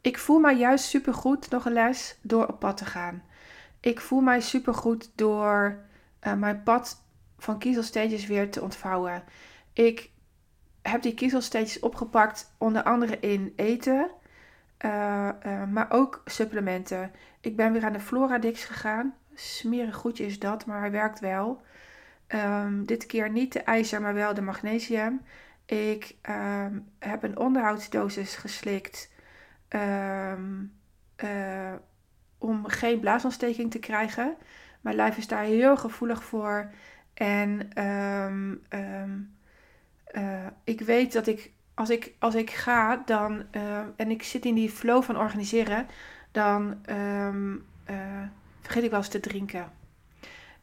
ik 0.00 0.18
voel 0.18 0.38
mij 0.38 0.56
juist 0.56 0.84
supergoed, 0.84 1.50
nog 1.50 1.64
een 1.64 1.72
les, 1.72 2.16
door 2.20 2.46
op 2.46 2.58
pad 2.58 2.76
te 2.76 2.84
gaan. 2.84 3.22
Ik 3.80 4.00
voel 4.00 4.20
mij 4.20 4.40
supergoed 4.40 5.10
door 5.14 5.78
uh, 6.22 6.34
mijn 6.34 6.62
pad 6.62 7.02
van 7.38 7.58
kiezelsteentjes 7.58 8.26
weer 8.26 8.50
te 8.50 8.62
ontvouwen. 8.62 9.22
Ik 9.72 10.10
heb 10.82 11.02
die 11.02 11.14
kiezelsteentjes 11.14 11.80
opgepakt, 11.80 12.54
onder 12.58 12.82
andere 12.82 13.20
in 13.20 13.52
eten, 13.56 14.10
uh, 14.84 15.28
uh, 15.46 15.64
maar 15.64 15.90
ook 15.90 16.22
supplementen. 16.24 17.12
Ik 17.40 17.56
ben 17.56 17.72
weer 17.72 17.84
aan 17.84 17.92
de 17.92 18.00
Floradix 18.00 18.64
gegaan. 18.64 19.14
Smerig 19.40 19.94
goedje 19.94 20.26
is 20.26 20.38
dat, 20.38 20.66
maar 20.66 20.80
hij 20.80 20.90
werkt 20.90 21.20
wel. 21.20 21.62
Um, 22.28 22.86
dit 22.86 23.06
keer 23.06 23.30
niet 23.30 23.52
de 23.52 23.60
ijzer, 23.60 24.00
maar 24.00 24.14
wel 24.14 24.34
de 24.34 24.40
magnesium. 24.40 25.20
Ik 25.66 26.16
um, 26.28 26.88
heb 26.98 27.22
een 27.22 27.38
onderhoudsdosis 27.38 28.36
geslikt 28.36 29.12
um, 29.68 30.72
uh, 31.24 31.72
om 32.38 32.66
geen 32.66 33.00
blaasontsteking 33.00 33.70
te 33.70 33.78
krijgen. 33.78 34.36
Mijn 34.80 34.96
lijf 34.96 35.16
is 35.16 35.26
daar 35.26 35.44
heel 35.44 35.76
gevoelig 35.76 36.24
voor. 36.24 36.70
En 37.14 37.68
uh, 40.14 40.46
ik 40.64 40.80
weet 40.80 41.12
dat 41.12 41.26
ik 41.26 41.52
als 41.74 41.90
ik, 41.90 42.14
als 42.18 42.34
ik 42.34 42.50
ga 42.50 43.02
dan, 43.04 43.44
uh, 43.52 43.78
en 43.96 44.10
ik 44.10 44.22
zit 44.22 44.44
in 44.44 44.54
die 44.54 44.70
flow 44.70 45.02
van 45.02 45.16
organiseren, 45.16 45.86
dan 46.30 46.78
um, 46.90 47.68
vergeet 48.60 48.82
ik 48.82 48.90
wel 48.90 48.98
eens 48.98 49.08
te 49.08 49.20
drinken. 49.20 49.72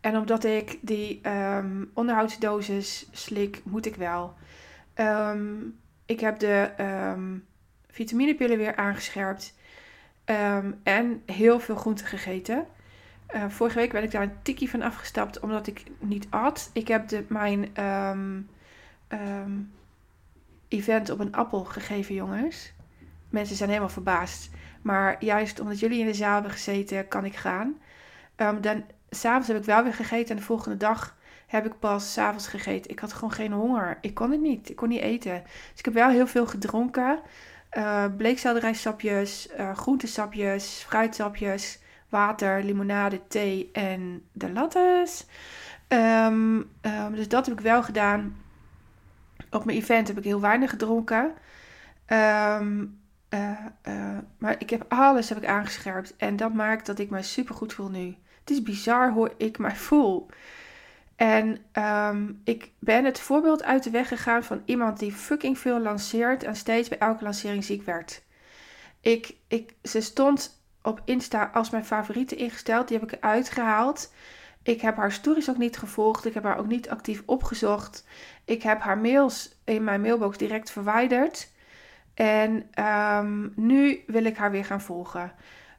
En 0.02 0.18
omdat 0.18 0.44
ik 0.44 0.78
die 0.82 1.30
um, 1.30 1.92
onderhoudsdosis 1.94 3.08
slik, 3.12 3.62
moet 3.64 3.86
ik 3.86 3.96
wel. 3.96 4.34
Um, 4.96 5.80
ik 6.06 6.20
heb 6.20 6.40
de 6.40 6.72
vitaminepillen 7.90 8.58
weer 8.58 8.76
aangescherpt. 8.76 9.56
en 10.84 11.22
heel 11.26 11.60
veel 11.60 11.76
groenten 11.76 12.06
gegeten. 12.06 12.66
Uh, 13.36 13.46
vorige 13.48 13.78
week 13.78 13.92
ben 13.92 14.04
ik 14.04 14.12
daar 14.12 14.22
een 14.22 14.42
tikkie 14.42 14.70
van 14.70 14.82
afgestapt 14.82 15.40
omdat 15.40 15.68
ik 15.68 15.84
niet 16.00 16.28
at. 16.30 16.70
Ik 16.74 16.88
heb 16.88 17.08
de, 17.08 17.26
mijn 17.28 17.72
event 20.68 21.10
op 21.10 21.20
een 21.20 21.36
appel 21.36 21.64
gegeven, 21.64 22.16
jongens. 22.16 22.74
Mensen 23.30 23.56
zijn 23.56 23.70
helemaal 23.70 23.90
verbaasd. 23.90 24.50
Maar 24.82 25.24
juist 25.24 25.60
omdat 25.60 25.80
jullie 25.80 26.00
in 26.00 26.06
de 26.06 26.14
zaal 26.14 26.34
hebben 26.34 26.52
gezeten, 26.52 27.08
kan 27.08 27.26
ik 27.26 27.36
gaan. 27.36 27.78
Um, 28.38 28.62
dan, 28.62 28.86
s'avonds 29.10 29.47
heb 29.47 29.58
ik 29.58 29.63
wel 29.63 29.84
weer 29.84 29.93
gegeten 29.93 30.30
en 30.30 30.36
de 30.36 30.41
volgende 30.41 30.78
dag 30.78 31.15
heb 31.47 31.65
ik 31.65 31.80
pas 31.80 32.13
s'avonds 32.13 32.47
gegeten. 32.47 32.91
Ik 32.91 33.00
had 33.00 33.13
gewoon 33.13 33.32
geen 33.32 33.52
honger. 33.52 33.97
Ik 34.02 34.13
kon 34.13 34.32
het 34.32 34.41
niet. 34.41 34.69
Ik 34.69 34.76
kon 34.76 34.89
niet 34.89 35.02
eten. 35.02 35.43
Dus 35.43 35.80
ik 35.80 35.86
heb 35.86 35.93
wel 35.93 36.10
heel 36.10 36.28
veel 36.28 36.45
gedronken. 36.45 37.19
Uh, 37.78 38.06
bleekselderijsapjes, 38.17 39.47
uh, 39.60 39.76
groentesapjes, 39.76 40.86
fruitsapjes, 40.88 41.80
water, 42.10 42.63
limonade, 42.63 43.28
thee 43.28 43.69
en 43.73 44.23
de 44.32 44.52
lattes. 44.52 45.26
Um, 45.88 46.69
dus 47.12 47.28
dat 47.28 47.45
heb 47.45 47.58
ik 47.58 47.63
wel 47.63 47.84
gedaan. 47.84 48.38
Op 49.52 49.65
mijn 49.65 49.78
event 49.78 50.08
heb 50.08 50.17
ik 50.17 50.23
heel 50.23 50.41
weinig 50.41 50.69
gedronken. 50.69 51.34
Uh, 52.08 52.62
uh, 53.30 54.17
maar 54.38 54.56
ik 54.60 54.69
heb 54.69 54.86
alles 54.88 55.30
heb 55.30 55.38
ik 55.38 55.45
aangescherpt. 55.45 56.15
En 56.17 56.36
dat 56.36 56.54
maakt 56.54 56.86
dat 56.86 57.00
ik 57.00 57.10
me 57.10 57.21
super 57.21 57.56
goed 57.56 57.73
voel 57.73 57.89
nu. 57.89 58.15
Het 58.48 58.58
is 58.58 58.64
bizar 58.64 59.12
hoe 59.12 59.32
ik 59.38 59.58
mij 59.58 59.76
voel. 59.76 60.28
En 61.16 61.58
um, 61.74 62.42
ik 62.44 62.72
ben 62.80 63.06
het 63.06 63.20
voorbeeld 63.20 63.64
uit 63.64 63.84
de 63.84 63.90
weg 63.90 64.08
gegaan 64.08 64.44
van 64.44 64.62
iemand 64.66 65.00
die 65.00 65.12
fucking 65.12 65.60
veel 65.60 65.80
lanceert 65.80 66.44
en 66.44 66.56
steeds 66.56 66.90
bij 66.90 66.98
elke 66.98 67.24
lancering 67.24 67.64
ziek 67.64 67.84
werd. 67.84 68.22
Ik, 69.02 69.36
ik, 69.48 69.74
ze 69.84 70.02
stond 70.02 70.62
op 70.82 71.02
Insta 71.06 71.50
als 71.54 71.70
mijn 71.70 71.86
favoriete 71.86 72.36
ingesteld. 72.36 72.88
Die 72.88 72.98
heb 72.98 73.12
ik 73.12 73.18
eruit 73.18 73.50
gehaald. 73.50 74.14
Ik 74.64 74.82
heb 74.82 74.96
haar 74.96 75.12
stories 75.12 75.50
ook 75.50 75.58
niet 75.58 75.78
gevolgd. 75.78 76.26
Ik 76.26 76.34
heb 76.34 76.44
haar 76.44 76.58
ook 76.58 76.68
niet 76.68 76.90
actief 76.90 77.24
opgezocht. 77.26 78.06
Ik 78.46 78.64
heb 78.64 78.82
haar 78.82 78.98
mails 78.98 79.56
in 79.64 79.84
mijn 79.84 80.02
mailbox 80.02 80.38
direct 80.38 80.72
verwijderd. 80.72 81.52
En 82.14 82.70
um, 82.86 83.54
nu 83.56 84.04
wil 84.08 84.26
ik 84.26 84.38
haar 84.38 84.52
weer 84.52 84.66
gaan 84.66 84.82
volgen. 84.82 85.32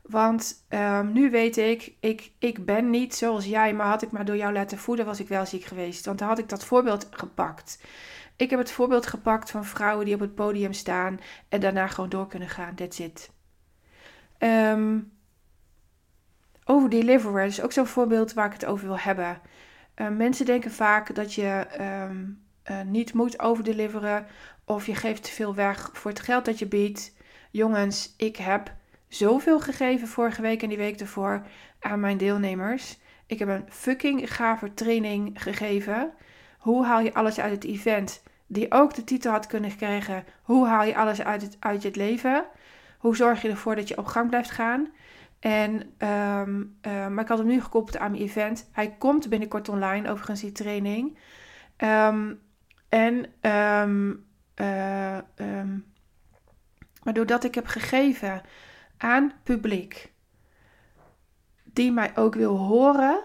Want 0.09 0.65
um, 0.69 1.13
nu 1.13 1.31
weet 1.31 1.57
ik, 1.57 1.93
ik, 2.01 2.33
ik 2.39 2.65
ben 2.65 2.91
niet 2.91 3.15
zoals 3.15 3.45
jij, 3.45 3.75
maar 3.75 3.87
had 3.87 4.03
ik 4.03 4.11
maar 4.11 4.25
door 4.25 4.37
jou 4.37 4.53
laten 4.53 4.79
voeden, 4.79 5.07
was 5.07 5.21
ik 5.21 5.29
wel 5.29 5.47
ziek 5.47 5.65
geweest. 5.65 6.05
Want 6.05 6.19
dan 6.19 6.29
had 6.29 6.39
ik 6.39 6.49
dat 6.49 6.65
voorbeeld 6.65 7.09
gepakt. 7.11 7.83
Ik 8.37 8.51
heb 8.51 8.59
het 8.59 8.71
voorbeeld 8.71 9.07
gepakt 9.07 9.51
van 9.51 9.65
vrouwen 9.65 10.05
die 10.05 10.15
op 10.15 10.21
het 10.21 10.35
podium 10.35 10.73
staan 10.73 11.21
en 11.49 11.61
daarna 11.61 11.87
gewoon 11.87 12.11
door 12.11 12.27
kunnen 12.27 12.49
gaan. 12.49 12.75
That's 12.75 12.99
it. 12.99 13.31
Um, 14.39 15.13
over 16.65 16.91
deliveren 16.91 17.47
is 17.47 17.63
ook 17.63 17.73
zo'n 17.73 17.87
voorbeeld 17.87 18.33
waar 18.33 18.47
ik 18.47 18.53
het 18.53 18.65
over 18.65 18.87
wil 18.87 18.99
hebben. 18.99 19.41
Uh, 19.97 20.09
mensen 20.09 20.47
denken 20.47 20.71
vaak 20.71 21.15
dat 21.15 21.35
je 21.35 21.67
uh, 22.71 22.81
niet 22.83 23.15
moet 23.15 23.41
overdeliveren 23.41 24.27
of 24.65 24.87
je 24.87 24.95
geeft 24.95 25.23
te 25.23 25.31
veel 25.31 25.55
weg 25.55 25.91
voor 25.93 26.11
het 26.11 26.21
geld 26.21 26.45
dat 26.45 26.59
je 26.59 26.67
biedt. 26.67 27.15
Jongens, 27.51 28.15
ik 28.17 28.37
heb 28.37 28.77
zoveel 29.09 29.61
gegeven 29.61 30.09
vorige 30.09 30.43
week 30.43 30.63
en 30.63 30.69
die 30.69 30.79
week 30.79 31.01
ervoor 31.01 31.43
aan 31.81 32.01
mijn 32.01 32.17
deelnemers. 32.17 32.99
Ik 33.27 33.39
heb 33.39 33.49
een 33.49 33.65
fucking 33.69 34.35
gave 34.35 34.75
training 34.75 35.43
gegeven. 35.43 36.13
Hoe 36.59 36.85
haal 36.85 37.01
je 37.01 37.15
alles 37.15 37.41
uit 37.41 37.53
het 37.53 37.65
event? 37.65 38.23
Die 38.47 38.73
ook 38.73 38.95
de 38.95 39.05
titel 39.05 39.33
had 39.33 39.47
kunnen 39.47 39.77
krijgen. 39.77 40.25
Hoe 40.43 40.67
haal 40.67 40.85
je 40.85 40.97
alles 40.97 41.23
uit, 41.23 41.43
het, 41.43 41.57
uit 41.61 41.83
je 41.83 41.91
leven? 41.93 42.45
Hoe 42.99 43.17
zorg 43.17 43.43
je 43.43 43.49
ervoor 43.49 43.77
dat 43.77 43.89
je 43.89 43.99
op 43.99 44.07
gang 44.07 44.29
blijft 44.29 44.51
gaan? 44.51 44.89
En, 45.41 45.73
um, 45.99 46.79
uh, 46.83 47.07
maar 47.09 47.23
ik 47.23 47.29
had 47.29 47.39
hem 47.39 47.47
nu 47.47 47.61
gekoppeld 47.61 47.99
aan 47.99 48.11
mijn 48.11 48.23
event. 48.23 48.69
Hij 48.73 48.97
komt 48.99 49.29
binnenkort 49.29 49.69
online, 49.69 50.11
overigens 50.11 50.41
die 50.41 50.53
training. 50.53 51.19
Um, 51.77 52.41
en, 52.89 53.15
um, 53.53 54.27
uh, 54.61 55.19
maar 57.03 57.15
doordat 57.15 57.45
ik 57.45 57.55
heb 57.55 57.67
gegeven 57.67 58.43
aan 58.99 59.33
publiek 59.43 60.13
die 61.65 61.93
mij 61.93 62.17
ook 62.17 62.35
wil 62.35 62.57
horen, 62.57 63.23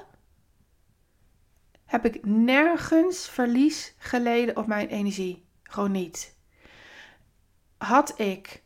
heb 1.85 2.05
ik 2.05 2.25
nergens 2.25 3.29
verlies 3.29 3.95
geleden 3.97 4.57
op 4.57 4.67
mijn 4.67 4.87
energie. 4.87 5.45
Gewoon 5.63 5.91
niet. 5.91 6.37
Had 7.77 8.19
ik 8.19 8.63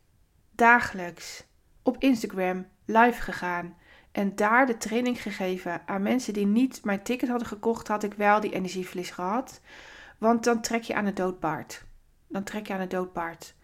dagelijks 0.51 1.43
op 1.83 1.95
Instagram 1.99 2.67
live 2.85 3.21
gegaan 3.21 3.77
en 4.11 4.35
daar 4.35 4.65
de 4.65 4.77
training 4.77 5.21
gegeven 5.21 5.81
aan 5.85 6.01
mensen 6.01 6.33
die 6.33 6.45
niet 6.45 6.83
mijn 6.83 7.03
ticket 7.03 7.29
hadden 7.29 7.47
gekocht, 7.47 7.87
had 7.87 8.03
ik 8.03 8.13
wel 8.13 8.39
die 8.39 8.53
energieverlies 8.53 9.09
gehad. 9.09 9.61
Want 10.17 10.43
dan 10.43 10.61
trek 10.61 10.83
je 10.83 10.95
aan 10.95 11.05
het 11.05 11.15
doodpaard. 11.15 11.85
Dan 12.27 12.43
trek 12.43 12.67
je 12.67 12.73
aan 12.73 12.79
het 12.79 12.91
doodpaard. 12.91 13.55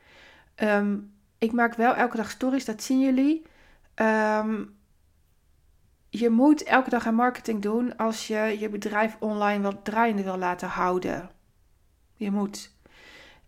Um, 0.55 1.13
ik 1.43 1.51
maak 1.51 1.73
wel 1.73 1.95
elke 1.95 2.17
dag 2.17 2.29
stories, 2.29 2.65
dat 2.65 2.83
zien 2.83 2.99
jullie. 2.99 3.45
Um, 3.95 4.75
je 6.09 6.29
moet 6.29 6.63
elke 6.63 6.89
dag 6.89 7.07
aan 7.07 7.15
marketing 7.15 7.61
doen 7.61 7.97
als 7.97 8.27
je 8.27 8.55
je 8.59 8.69
bedrijf 8.69 9.15
online 9.19 9.63
wat 9.63 9.85
draaiende 9.85 10.23
wil 10.23 10.37
laten 10.37 10.67
houden. 10.67 11.29
Je 12.15 12.31
moet. 12.31 12.75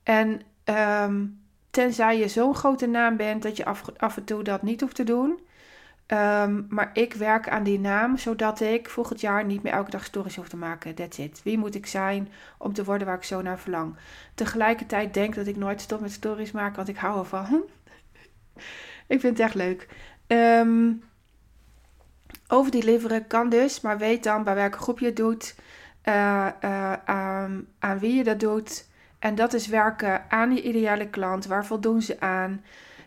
En 0.03 0.41
um, 1.03 1.43
tenzij 1.69 2.17
je 2.17 2.27
zo'n 2.27 2.55
grote 2.55 2.87
naam 2.87 3.17
bent 3.17 3.43
dat 3.43 3.57
je 3.57 3.65
af, 3.97 4.17
en 4.17 4.23
toe 4.23 4.43
dat 4.43 4.61
niet 4.61 4.81
hoeft 4.81 4.95
te 4.95 5.03
doen, 5.03 5.39
Um, 6.07 6.65
maar 6.69 6.89
ik 6.93 7.13
werk 7.13 7.49
aan 7.49 7.63
die 7.63 7.79
naam 7.79 8.17
zodat 8.17 8.59
ik 8.59 8.89
volgend 8.89 9.21
jaar 9.21 9.45
niet 9.45 9.63
meer 9.63 9.73
elke 9.73 9.91
dag 9.91 10.03
stories 10.03 10.35
hoef 10.35 10.49
te 10.49 10.57
maken. 10.57 10.95
That's 10.95 11.17
it. 11.17 11.43
Wie 11.43 11.57
moet 11.57 11.75
ik 11.75 11.85
zijn 11.85 12.29
om 12.57 12.73
te 12.73 12.83
worden 12.83 13.07
waar 13.07 13.15
ik 13.15 13.23
zo 13.23 13.41
naar 13.41 13.59
verlang? 13.59 13.95
Tegelijkertijd 14.35 15.13
denk 15.13 15.35
dat 15.35 15.47
ik 15.47 15.55
nooit 15.55 15.81
stop 15.81 15.99
met 15.99 16.11
stories 16.11 16.51
maken, 16.51 16.75
want 16.75 16.87
ik 16.87 16.97
hou 16.97 17.19
ervan. 17.19 17.63
ik 19.07 19.19
vind 19.19 19.37
het 19.37 19.39
echt 19.39 19.55
leuk. 19.55 19.87
Um, 20.27 21.03
over 22.47 22.71
deliveren 22.71 23.27
kan 23.27 23.49
dus, 23.49 23.81
maar 23.81 23.97
weet 23.97 24.23
dan 24.23 24.43
bij 24.43 24.55
welke 24.55 24.77
groep 24.77 24.99
je 24.99 25.05
het 25.05 25.15
doet, 25.15 25.55
uh, 26.05 26.47
uh, 26.63 26.93
aan, 27.05 27.67
aan 27.79 27.99
wie 27.99 28.15
je 28.15 28.23
dat 28.23 28.39
doet. 28.39 28.87
En 29.19 29.35
dat 29.35 29.53
is 29.53 29.67
werken 29.67 30.31
aan 30.31 30.55
je 30.55 30.61
ideale 30.61 31.09
klant. 31.09 31.45
Waar 31.45 31.65
voldoen 31.65 32.01
ze 32.01 32.19
aan? 32.19 32.63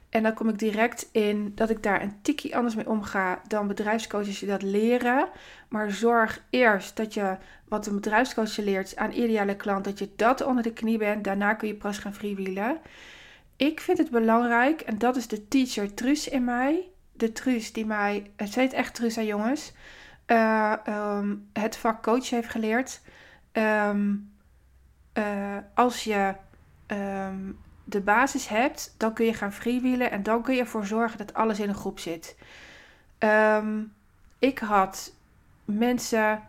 En 0.08 0.22
dan 0.22 0.34
kom 0.34 0.48
ik 0.48 0.58
direct 0.58 1.08
in 1.12 1.52
dat 1.54 1.70
ik 1.70 1.82
daar 1.82 2.02
een 2.02 2.22
tikkie 2.22 2.56
anders 2.56 2.74
mee 2.74 2.88
omga 2.88 3.40
dan 3.46 3.66
bedrijfscoaches 3.66 4.38
die 4.38 4.48
dat 4.48 4.62
leren. 4.62 5.28
Maar 5.68 5.90
zorg 5.90 6.42
eerst 6.50 6.96
dat 6.96 7.14
je 7.14 7.37
wat 7.68 7.87
een 7.87 7.94
bedrijfscoach 7.94 8.56
je 8.56 8.62
leert 8.62 8.96
aan 8.96 9.12
ideale 9.12 9.56
klant, 9.56 9.84
dat 9.84 9.98
je 9.98 10.08
dat 10.16 10.44
onder 10.44 10.62
de 10.62 10.72
knie 10.72 10.98
bent. 10.98 11.24
Daarna 11.24 11.54
kun 11.54 11.68
je 11.68 11.74
pas 11.74 11.98
gaan 11.98 12.14
freewheelen. 12.14 12.78
Ik 13.59 13.81
vind 13.81 13.99
het 13.99 14.11
belangrijk, 14.11 14.81
en 14.81 14.99
dat 14.99 15.16
is 15.16 15.29
de 15.29 15.49
teacher 15.49 15.94
Truus 15.94 16.29
in 16.29 16.44
mij. 16.44 16.88
De 17.12 17.33
Truus 17.33 17.73
die 17.73 17.87
mij, 17.87 18.31
het 18.37 18.55
heet 18.55 18.73
echt 18.73 18.94
Truus 18.94 19.18
aan 19.18 19.27
jongens. 19.27 19.73
uh, 20.27 20.75
um, 20.88 21.49
het 21.53 21.77
vak 21.77 22.03
coach 22.03 22.31
heeft 22.31 22.49
geleerd. 22.49 23.01
Um, 23.53 24.33
uh, 25.14 25.57
als 25.75 26.05
je 26.05 26.35
um, 26.87 27.59
de 27.85 28.01
basis 28.01 28.49
hebt, 28.49 28.94
dan 28.97 29.12
kun 29.12 29.25
je 29.27 29.35
gaan 29.35 29.53
freewheelen 29.53 30.11
en 30.11 30.23
dan 30.23 30.42
kun 30.42 30.55
je 30.55 30.61
ervoor 30.61 30.87
zorgen 30.87 31.18
dat 31.18 31.35
alles 31.35 31.61
in 31.61 31.68
een 31.68 31.75
groep 31.75 31.99
zit. 31.99 32.37
ik 34.38 34.59
had 34.59 35.12
mensen, 35.64 36.42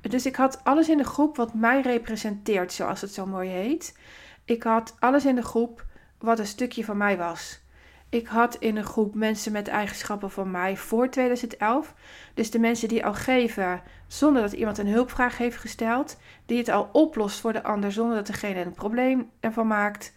dus 0.00 0.26
ik 0.26 0.36
had 0.36 0.64
alles 0.64 0.88
in 0.88 0.96
de 0.96 1.04
groep 1.04 1.36
wat 1.36 1.54
mij 1.54 1.80
representeert, 1.80 2.72
zoals 2.72 3.00
het 3.00 3.12
zo 3.12 3.26
mooi 3.26 3.48
heet. 3.48 3.98
Ik 4.44 4.62
had 4.62 4.94
alles 4.98 5.24
in 5.24 5.34
de 5.34 5.42
groep 5.42 5.84
wat 6.24 6.38
een 6.38 6.46
stukje 6.46 6.84
van 6.84 6.96
mij 6.96 7.16
was. 7.16 7.62
Ik 8.08 8.26
had 8.26 8.54
in 8.54 8.76
een 8.76 8.84
groep 8.84 9.14
mensen 9.14 9.52
met 9.52 9.68
eigenschappen 9.68 10.30
van 10.30 10.50
mij 10.50 10.76
voor 10.76 11.08
2011. 11.08 11.94
Dus 12.34 12.50
de 12.50 12.58
mensen 12.58 12.88
die 12.88 13.04
al 13.04 13.14
geven 13.14 13.82
zonder 14.06 14.42
dat 14.42 14.52
iemand 14.52 14.78
een 14.78 14.86
hulpvraag 14.86 15.38
heeft 15.38 15.56
gesteld. 15.56 16.16
Die 16.46 16.58
het 16.58 16.68
al 16.68 16.88
oplost 16.92 17.40
voor 17.40 17.52
de 17.52 17.62
ander 17.62 17.92
zonder 17.92 18.16
dat 18.16 18.26
degene 18.26 18.60
een 18.60 18.72
probleem 18.72 19.30
ervan 19.40 19.66
maakt. 19.66 20.12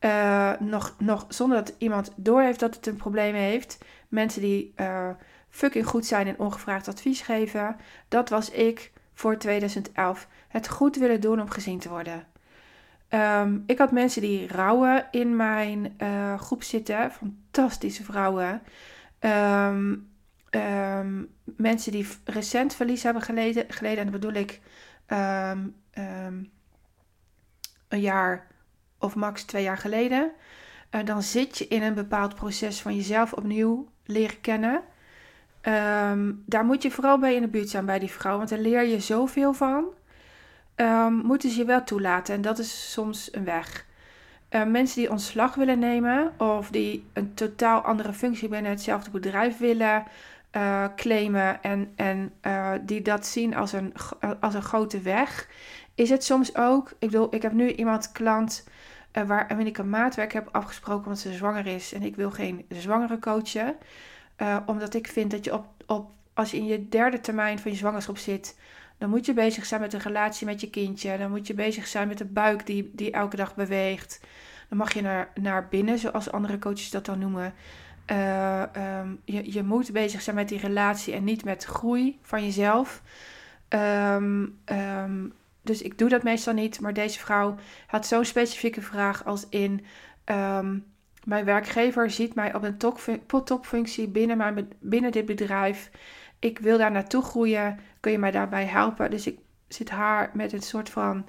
Uh, 0.00 0.52
nog, 0.58 0.94
nog 0.98 1.24
zonder 1.28 1.64
dat 1.64 1.74
iemand 1.78 2.12
doorheeft 2.16 2.60
dat 2.60 2.74
het 2.74 2.86
een 2.86 2.96
probleem 2.96 3.34
heeft. 3.34 3.78
Mensen 4.08 4.40
die 4.40 4.72
uh, 4.76 5.08
fucking 5.48 5.86
goed 5.86 6.06
zijn 6.06 6.26
en 6.26 6.38
ongevraagd 6.38 6.88
advies 6.88 7.20
geven. 7.20 7.76
Dat 8.08 8.28
was 8.28 8.50
ik 8.50 8.92
voor 9.14 9.38
2011. 9.38 10.28
Het 10.48 10.68
goed 10.68 10.96
willen 10.96 11.20
doen 11.20 11.40
om 11.40 11.50
gezien 11.50 11.78
te 11.78 11.88
worden. 11.88 12.26
Um, 13.10 13.62
ik 13.66 13.78
had 13.78 13.92
mensen 13.92 14.22
die 14.22 14.48
rouwen 14.48 15.08
in 15.10 15.36
mijn 15.36 15.96
uh, 16.02 16.38
groep 16.38 16.62
zitten. 16.62 17.10
Fantastische 17.10 18.04
vrouwen. 18.04 18.62
Um, 19.20 20.10
um, 20.50 21.28
mensen 21.44 21.92
die 21.92 22.08
recent 22.24 22.74
verlies 22.74 23.02
hebben 23.02 23.22
geleden. 23.22 23.64
geleden 23.68 23.98
en 23.98 24.10
dat 24.10 24.20
bedoel 24.20 24.42
ik 24.42 24.60
een 27.88 28.00
jaar 28.00 28.46
of 28.98 29.14
max 29.14 29.42
twee 29.44 29.62
jaar 29.62 29.78
geleden. 29.78 30.32
Uh, 30.90 31.04
dan 31.04 31.22
zit 31.22 31.58
je 31.58 31.68
in 31.68 31.82
een 31.82 31.94
bepaald 31.94 32.34
proces 32.34 32.80
van 32.80 32.96
jezelf 32.96 33.32
opnieuw 33.32 33.88
leren 34.04 34.40
kennen. 34.40 34.82
daar 36.46 36.64
moet 36.64 36.82
je 36.82 36.90
vooral 36.90 37.18
bij 37.18 37.34
in 37.34 37.42
de 37.42 37.48
buurt 37.48 37.68
zijn 37.68 37.86
bij 37.86 37.98
die 37.98 38.10
vrouw. 38.10 38.36
Want 38.36 38.48
daar 38.48 38.58
leer 38.58 38.82
je 38.82 39.00
zoveel 39.00 39.52
van 39.52 39.84
um, 40.76 41.12
moeten 41.12 41.50
ze 41.50 41.58
je 41.58 41.64
wel 41.64 41.84
toelaten. 41.84 42.34
En 42.34 42.42
dat 42.42 42.58
is 42.58 42.92
soms 42.92 43.28
een 43.32 43.44
weg. 43.44 43.86
Uh, 44.50 44.64
mensen 44.64 45.00
die 45.00 45.10
ontslag 45.10 45.54
willen 45.54 45.78
nemen 45.78 46.40
of 46.40 46.70
die 46.70 47.04
een 47.12 47.34
totaal 47.34 47.80
andere 47.80 48.12
functie 48.12 48.48
binnen 48.48 48.70
hetzelfde 48.70 49.10
bedrijf 49.10 49.58
willen 49.58 50.04
uh, 50.52 50.84
claimen 50.96 51.62
en, 51.62 51.92
en 51.96 52.32
uh, 52.46 52.72
die 52.82 53.02
dat 53.02 53.26
zien 53.26 53.54
als 53.54 53.72
een, 53.72 53.92
als 54.40 54.54
een 54.54 54.62
grote 54.62 55.00
weg, 55.00 55.48
is 55.94 56.10
het 56.10 56.24
soms 56.24 56.56
ook. 56.56 56.90
Ik 56.98 57.10
bedoel, 57.10 57.34
ik 57.34 57.42
heb 57.42 57.52
nu 57.52 57.72
iemand 57.72 58.12
klant 58.12 58.68
waar 59.26 59.60
ik 59.60 59.78
een 59.78 59.90
maatwerk 59.90 60.32
heb 60.32 60.48
afgesproken 60.52 61.04
omdat 61.04 61.18
ze 61.18 61.32
zwanger 61.32 61.66
is 61.66 61.92
en 61.92 62.02
ik 62.02 62.16
wil 62.16 62.30
geen 62.30 62.66
zwangere 62.68 63.18
coachen. 63.18 63.76
omdat 64.66 64.94
ik 64.94 65.06
vind 65.06 65.30
dat 65.30 65.44
je 65.44 65.54
op, 65.54 65.66
op, 65.86 66.10
als 66.34 66.50
je 66.50 66.56
in 66.56 66.66
je 66.66 66.88
derde 66.88 67.20
termijn 67.20 67.58
van 67.58 67.70
je 67.70 67.76
zwangerschap 67.76 68.18
zit, 68.18 68.56
dan 68.98 69.10
moet 69.10 69.26
je 69.26 69.34
bezig 69.34 69.66
zijn 69.66 69.80
met 69.80 69.92
een 69.92 70.00
relatie 70.00 70.46
met 70.46 70.60
je 70.60 70.70
kindje. 70.70 71.18
Dan 71.18 71.30
moet 71.30 71.46
je 71.46 71.54
bezig 71.54 71.86
zijn 71.86 72.08
met 72.08 72.18
de 72.18 72.24
buik 72.24 72.66
die, 72.66 72.90
die 72.94 73.10
elke 73.10 73.36
dag 73.36 73.54
beweegt. 73.54 74.20
Dan 74.68 74.78
mag 74.78 74.94
je 74.94 75.02
naar, 75.02 75.30
naar 75.34 75.68
binnen, 75.68 75.98
zoals 75.98 76.30
andere 76.30 76.58
coaches 76.58 76.90
dat 76.90 77.04
dan 77.04 77.18
noemen. 77.18 77.54
Uh, 78.10 78.62
um, 79.00 79.20
je, 79.24 79.52
je 79.52 79.62
moet 79.62 79.92
bezig 79.92 80.22
zijn 80.22 80.36
met 80.36 80.48
die 80.48 80.58
relatie 80.58 81.14
en 81.14 81.24
niet 81.24 81.44
met 81.44 81.64
groei 81.64 82.18
van 82.22 82.44
jezelf. 82.44 83.02
Um, 83.68 84.58
um, 84.64 85.32
dus 85.62 85.82
ik 85.82 85.98
doe 85.98 86.08
dat 86.08 86.22
meestal 86.22 86.54
niet. 86.54 86.80
Maar 86.80 86.92
deze 86.92 87.18
vrouw 87.18 87.54
had 87.86 88.06
zo'n 88.06 88.24
specifieke 88.24 88.82
vraag 88.82 89.24
als 89.24 89.46
in... 89.48 89.84
mijn 91.24 91.44
werkgever 91.44 92.10
ziet 92.10 92.34
mij 92.34 92.54
op 92.54 92.62
een 92.62 92.76
topfunctie 93.44 94.08
binnen, 94.08 94.36
mijn, 94.36 94.72
binnen 94.80 95.12
dit 95.12 95.26
bedrijf 95.26 95.90
ik 96.38 96.58
wil 96.58 96.78
daar 96.78 96.90
naartoe 96.90 97.22
groeien. 97.22 97.78
Kun 98.00 98.12
je 98.12 98.18
mij 98.18 98.30
daarbij 98.30 98.64
helpen? 98.64 99.10
Dus 99.10 99.26
ik 99.26 99.38
zit 99.68 99.90
haar 99.90 100.30
met 100.32 100.52
een 100.52 100.62
soort 100.62 100.90
van 100.90 101.28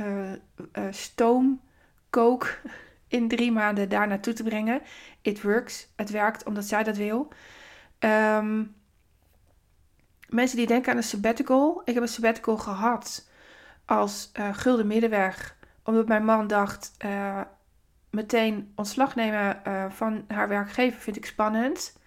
uh, 0.00 0.32
uh, 0.32 0.84
stoomkook 0.90 2.58
in 3.08 3.28
drie 3.28 3.52
maanden 3.52 3.88
daar 3.88 4.08
naartoe 4.08 4.32
te 4.32 4.42
brengen. 4.42 4.80
It 5.22 5.42
works. 5.42 5.88
Het 5.96 6.10
werkt 6.10 6.44
omdat 6.44 6.64
zij 6.64 6.82
dat 6.82 6.96
wil. 6.96 7.28
Um, 7.98 8.74
mensen 10.28 10.56
die 10.56 10.66
denken 10.66 10.90
aan 10.90 10.96
een 10.96 11.02
sabbatical. 11.02 11.82
Ik 11.84 11.94
heb 11.94 12.02
een 12.02 12.08
sabbatical 12.08 12.56
gehad 12.56 13.30
als 13.84 14.30
uh, 14.38 14.48
gulden 14.54 14.86
middenweg. 14.86 15.56
Omdat 15.82 16.08
mijn 16.08 16.24
man 16.24 16.46
dacht, 16.46 16.96
meteen 18.10 18.72
ontslag 18.74 19.14
nemen 19.14 19.62
van 19.90 20.24
haar 20.28 20.48
werkgever 20.48 21.00
vind 21.00 21.16
ik 21.16 21.26
spannend. 21.26 21.98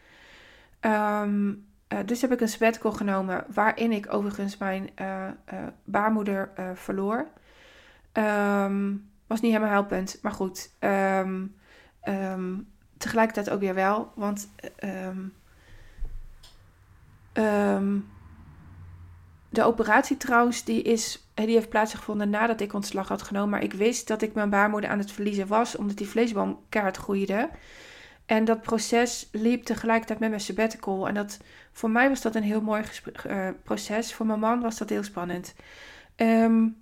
Um, 0.81 1.70
uh, 1.93 1.99
dus 2.05 2.21
heb 2.21 2.31
ik 2.31 2.41
een 2.41 2.47
sabbatical 2.47 2.91
genomen, 2.91 3.45
waarin 3.53 3.91
ik 3.91 4.13
overigens 4.13 4.57
mijn 4.57 4.89
uh, 5.01 5.27
uh, 5.53 5.59
baarmoeder 5.83 6.49
verloor. 6.73 7.27
Um, 8.13 9.09
was 9.27 9.41
niet 9.41 9.51
helemaal 9.51 9.73
helpend, 9.73 10.19
maar 10.21 10.31
goed. 10.31 10.71
Um, 10.79 11.55
um, 12.03 12.67
tegelijkertijd 12.97 13.49
ook 13.49 13.59
weer 13.59 13.75
wel, 13.75 14.11
want 14.15 14.49
de 19.49 19.63
operatie 19.63 20.17
trouwens, 20.17 20.63
die, 20.63 20.81
is, 20.81 21.27
die 21.33 21.47
heeft 21.47 21.69
plaatsgevonden 21.69 22.29
nadat 22.29 22.61
ik 22.61 22.73
ontslag 22.73 23.07
had 23.07 23.21
genomen. 23.21 23.49
Maar 23.49 23.63
ik 23.63 23.73
wist 23.73 24.07
dat 24.07 24.21
ik 24.21 24.33
mijn 24.33 24.49
baarmoeder 24.49 24.89
aan 24.89 24.99
het 24.99 25.11
verliezen 25.11 25.47
was, 25.47 25.75
omdat 25.75 25.97
die 25.97 26.07
vleesboom 26.07 26.59
keihard 26.69 26.97
groeide. 26.97 27.49
En 28.31 28.45
dat 28.45 28.61
proces 28.61 29.29
liep 29.31 29.63
tegelijkertijd 29.63 30.19
met 30.19 30.29
mijn 30.29 30.41
sabbatical. 30.41 31.07
En 31.07 31.13
dat, 31.13 31.39
voor 31.71 31.89
mij 31.89 32.09
was 32.09 32.21
dat 32.21 32.35
een 32.35 32.43
heel 32.43 32.61
mooi 32.61 32.83
uh, 33.27 33.47
proces. 33.63 34.13
Voor 34.13 34.25
mijn 34.25 34.39
man 34.39 34.61
was 34.61 34.77
dat 34.77 34.89
heel 34.89 35.03
spannend. 35.03 35.55
Um, 36.15 36.77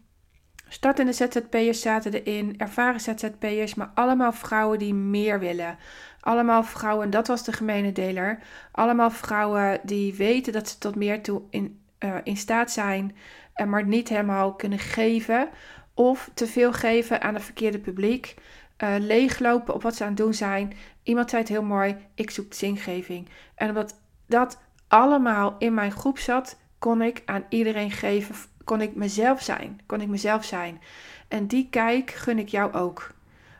startende 0.67 1.13
ZZP'ers 1.13 1.81
zaten 1.81 2.13
erin, 2.13 2.57
ervaren 2.57 2.99
ZZP'ers, 2.99 3.75
maar 3.75 3.91
allemaal 3.93 4.31
vrouwen 4.31 4.79
die 4.79 4.93
meer 4.93 5.39
willen. 5.39 5.77
Allemaal 6.19 6.63
vrouwen, 6.63 7.09
dat 7.09 7.27
was 7.27 7.43
de 7.43 7.53
gemene 7.53 7.91
deler. 7.91 8.39
Allemaal 8.71 9.11
vrouwen 9.11 9.79
die 9.83 10.13
weten 10.13 10.53
dat 10.53 10.69
ze 10.69 10.77
tot 10.77 10.95
meer 10.95 11.21
toe 11.21 11.41
in, 11.49 11.81
uh, 11.99 12.15
in 12.23 12.37
staat 12.37 12.71
zijn, 12.71 13.15
uh, 13.55 13.67
maar 13.67 13.85
niet 13.85 14.09
helemaal 14.09 14.53
kunnen 14.53 14.79
geven. 14.79 15.49
Of 15.93 16.29
te 16.33 16.47
veel 16.47 16.73
geven 16.73 17.21
aan 17.21 17.33
het 17.33 17.43
verkeerde 17.43 17.79
publiek. 17.79 18.35
Uh, 18.83 18.95
leeglopen 18.99 19.73
op 19.73 19.81
wat 19.81 19.95
ze 19.95 20.03
aan 20.03 20.09
het 20.09 20.17
doen 20.17 20.33
zijn. 20.33 20.73
Iemand 21.03 21.29
zei 21.29 21.41
het 21.41 21.51
heel 21.51 21.63
mooi: 21.63 21.95
ik 22.15 22.31
zoek 22.31 22.53
zingeving. 22.53 23.29
En 23.55 23.69
omdat 23.69 23.99
dat 24.25 24.59
allemaal 24.87 25.55
in 25.59 25.73
mijn 25.73 25.91
groep 25.91 26.19
zat, 26.19 26.57
kon 26.79 27.01
ik 27.01 27.21
aan 27.25 27.43
iedereen 27.49 27.91
geven, 27.91 28.35
kon 28.63 28.81
ik 28.81 28.95
mezelf 28.95 29.41
zijn. 29.41 29.81
Kon 29.85 30.01
ik 30.01 30.07
mezelf 30.07 30.45
zijn. 30.45 30.81
En 31.27 31.47
die 31.47 31.67
kijk 31.69 32.11
gun 32.11 32.39
ik 32.39 32.49
jou 32.49 32.73
ook. 32.73 33.11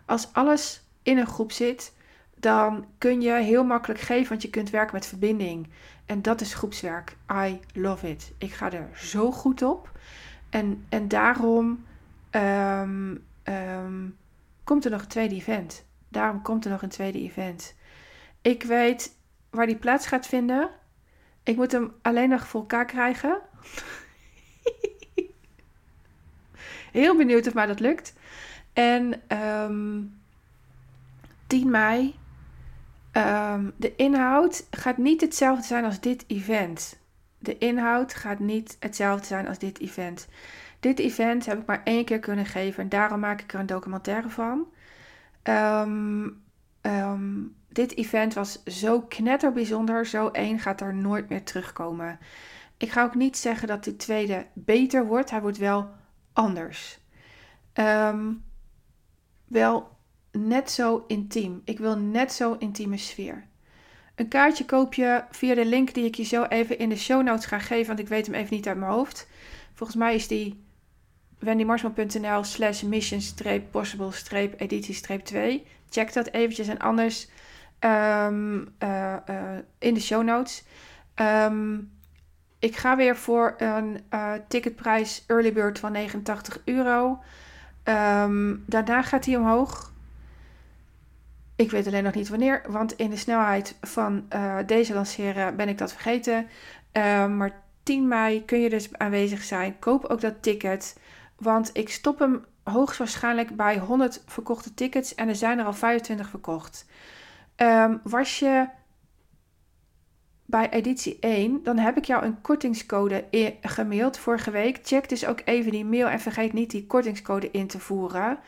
Als 0.06 0.34
alles 0.34 0.84
in 1.04 1.18
een 1.18 1.28
groep 1.28 1.52
zit, 1.52 1.94
dan 2.36 2.86
kun 2.98 3.22
je 3.22 3.32
heel 3.32 3.64
makkelijk 3.64 4.00
geven, 4.00 4.30
want 4.30 4.42
je 4.42 4.50
kunt 4.50 4.70
werken 4.70 4.96
met 4.96 5.06
verbinding. 5.06 5.68
En 6.06 6.22
dat 6.22 6.42
is 6.42 6.54
groepswerk. 6.54 7.18
I 7.32 7.60
love 7.74 8.10
it. 8.10 8.32
Ik 8.38 8.54
ga 8.54 8.72
er 8.72 8.90
zo 8.96 9.32
goed 9.32 9.62
op. 9.62 9.92
En, 10.50 10.86
en 10.90 11.08
daarom 11.08 11.86
um, 12.32 13.26
komt 14.70 14.86
er 14.86 14.92
nog 14.92 15.02
een 15.02 15.08
tweede 15.08 15.36
event. 15.36 15.86
Daarom 16.10 16.42
komt 16.42 16.66
er 16.66 16.72
nog 16.72 16.82
een 16.82 16.90
tweede 16.90 17.20
event. 17.20 17.76
Ik 18.42 18.64
weet 18.64 19.16
waar 19.50 19.66
die 19.66 19.76
plaats 19.76 20.08
gaat 20.08 20.28
vinden. 20.28 20.70
Ik 21.44 21.56
moet 21.56 21.72
hem 21.72 21.94
alleen 22.02 22.30
nog 22.30 22.48
voor 22.48 22.60
elkaar 22.60 22.86
krijgen. 22.86 23.42
Heel 26.92 27.16
benieuwd 27.16 27.48
of 27.48 27.54
mij 27.54 27.66
dat 27.66 27.80
lukt. 27.80 28.14
En 28.74 29.14
um, 29.14 29.22
ehm, 29.28 30.02
10 31.48 31.70
mei. 31.70 32.16
Um, 33.14 33.74
de 33.78 33.96
inhoud 33.96 34.68
gaat 34.72 34.98
niet 34.98 35.22
hetzelfde 35.22 35.66
zijn 35.66 35.86
als 35.86 36.00
dit 36.00 36.24
event. 36.28 37.00
De 37.40 37.58
inhoud 37.58 38.14
gaat 38.14 38.40
niet 38.40 38.78
hetzelfde 38.80 39.26
zijn 39.26 39.48
als 39.48 39.60
dit 39.60 39.80
event. 39.80 40.28
Dit 40.80 41.00
event 41.00 41.46
heb 41.46 41.60
ik 41.60 41.66
maar 41.66 41.82
één 41.84 42.06
keer 42.06 42.20
kunnen 42.20 42.46
geven 42.46 42.84
en 42.84 42.90
daarom 42.90 43.20
maak 43.20 43.42
ik 43.42 43.54
er 43.54 43.60
een 43.60 43.66
documentaire 43.66 44.30
van. 44.30 44.68
Um, 45.44 46.44
um, 46.82 47.56
dit 47.70 47.98
event 47.98 48.34
was 48.34 48.64
zo 48.64 49.02
knetter 49.02 49.52
bijzonder. 49.52 50.06
Zo 50.06 50.28
één 50.28 50.60
gaat 50.60 50.82
er 50.82 50.96
nooit 50.96 51.30
meer 51.30 51.44
terugkomen. 51.44 52.20
Ik 52.78 52.92
ga 52.92 53.04
ook 53.04 53.16
niet 53.16 53.38
zeggen 53.38 53.68
dat 53.68 53.84
de 53.84 53.96
tweede 53.96 54.46
beter 54.54 55.06
wordt. 55.06 55.30
Hij 55.30 55.42
wordt 55.42 55.58
wel 55.58 55.90
anders. 56.34 57.00
Um, 57.74 58.44
wel 59.48 59.98
net 60.32 60.72
zo 60.72 61.04
intiem. 61.08 61.62
Ik 61.64 61.80
wil 61.80 61.98
net 61.98 62.34
zo 62.34 62.56
intieme 62.60 62.98
sfeer. 62.98 63.48
Een 64.16 64.28
kaartje 64.28 64.66
koop 64.66 64.94
je 64.94 65.24
via 65.30 65.56
de 65.56 65.66
link 65.66 65.94
die 65.94 66.06
ik 66.06 66.16
je 66.16 66.24
zo 66.24 66.44
even 66.44 66.78
in 66.78 66.90
de 66.90 66.98
show 66.98 67.24
notes 67.24 67.46
ga 67.46 67.60
geven, 67.60 67.88
want 67.88 68.00
ik 68.00 68.08
weet 68.08 68.26
hem 68.26 68.36
even 68.36 68.56
niet 68.56 68.68
uit 68.68 68.78
mijn 68.78 68.92
hoofd. 68.92 69.28
Volgens 69.74 70.00
mij 70.00 70.16
is 70.16 70.28
die 70.28 70.64
wendymarsman.nl 71.40 72.44
slash 72.44 72.82
mission-possible-editie-2. 72.82 75.68
Check 75.90 76.14
dat 76.14 76.32
eventjes 76.32 76.68
en 76.68 76.80
anders 76.80 77.28
um, 77.80 78.68
uh, 78.84 79.16
uh, 79.30 79.58
in 79.80 79.94
de 79.94 80.00
show 80.00 80.24
notes. 80.24 80.64
Um, 81.16 81.92
ik 82.60 82.76
ga 82.76 82.96
weer 82.96 83.18
voor 83.18 83.56
een 83.58 84.04
uh, 84.14 84.34
ticketprijs 84.48 85.24
early 85.28 85.54
bird 85.54 85.80
van 85.80 85.92
89 85.92 86.62
euro. 86.66 87.20
Um, 87.84 88.64
daarna 88.68 89.02
gaat 89.02 89.26
hij 89.26 89.36
omhoog. 89.36 89.94
Ik 91.56 91.72
weet 91.72 91.88
alleen 91.88 92.04
nog 92.04 92.14
niet 92.14 92.30
wanneer, 92.30 92.62
want 92.68 92.94
in 92.94 93.10
de 93.10 93.18
snelheid 93.18 93.76
van 93.82 94.28
deze 94.66 94.94
lanceren 94.94 95.56
ben 95.56 95.70
ik 95.70 95.78
dat 95.78 95.92
vergeten. 95.92 96.48
Maar 97.38 97.62
10 97.84 98.08
mei 98.08 98.46
kun 98.46 98.60
je 98.60 98.70
dus 98.70 98.98
aanwezig 98.98 99.44
zijn. 99.44 99.80
Koop 99.80 100.06
ook 100.06 100.22
dat 100.22 100.42
ticket, 100.42 100.98
want 101.40 101.70
ik 101.74 101.90
stop 101.90 102.20
hem 102.20 102.46
hoogstwaarschijnlijk 102.64 103.56
bij 103.56 103.78
100 103.78 104.24
verkochte 104.26 104.74
tickets 104.74 105.16
en 105.16 105.28
er 105.28 105.36
zijn 105.36 105.60
er 105.60 105.66
al 105.66 105.74
25 105.74 106.30
verkocht. 106.30 106.86
Um, 107.58 108.00
was 108.04 108.40
je 108.40 108.68
bij 110.46 110.70
editie 110.70 111.18
1, 111.20 111.64
dan 111.64 111.78
heb 111.78 111.98
ik 111.98 112.06
jou 112.06 112.24
een 112.26 112.42
kortingscode 112.42 113.26
gemaild 113.62 114.18
vorige 114.18 114.52
week. 114.52 114.80
Check 114.84 115.10
dus 115.10 115.26
ook 115.26 115.42
even 115.46 115.72
die 115.72 115.86
mail 115.86 116.08
en 116.08 116.20
vergeet 116.20 116.54
niet 116.54 116.72
die 116.72 116.88
kortingscode 116.88 117.52
in 117.52 117.68
te 117.68 117.80
voeren. 117.80 118.40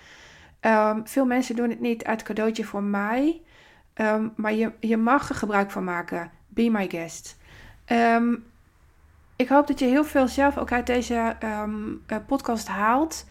Um, 0.61 1.07
veel 1.07 1.25
mensen 1.25 1.55
doen 1.55 1.69
het 1.69 1.79
niet 1.79 2.03
uit 2.03 2.23
cadeautje 2.23 2.63
voor 2.63 2.83
mij, 2.83 3.41
um, 3.95 4.33
maar 4.35 4.53
je, 4.53 4.71
je 4.79 4.97
mag 4.97 5.29
er 5.29 5.35
gebruik 5.35 5.71
van 5.71 5.83
maken. 5.83 6.31
Be 6.47 6.69
my 6.69 6.89
guest. 6.89 7.37
Um, 7.87 8.50
ik 9.41 9.49
hoop 9.49 9.67
dat 9.67 9.79
je 9.79 9.85
heel 9.85 10.03
veel 10.03 10.27
zelf 10.27 10.57
ook 10.57 10.71
uit 10.71 10.85
deze 10.85 11.35
uh, 11.43 11.63
podcast 12.27 12.67
haalt. 12.67 13.25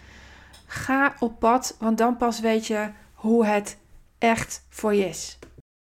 Ga 0.67 1.15
op 1.19 1.39
pad, 1.39 1.77
want 1.79 1.99
dan 1.99 2.17
pas 2.17 2.41
weet 2.41 2.67
je 2.67 2.91
hoe 3.15 3.47
het 3.47 3.79
echt 4.19 4.67
voor 4.69 4.95
je 4.95 5.09
is. 5.09 5.39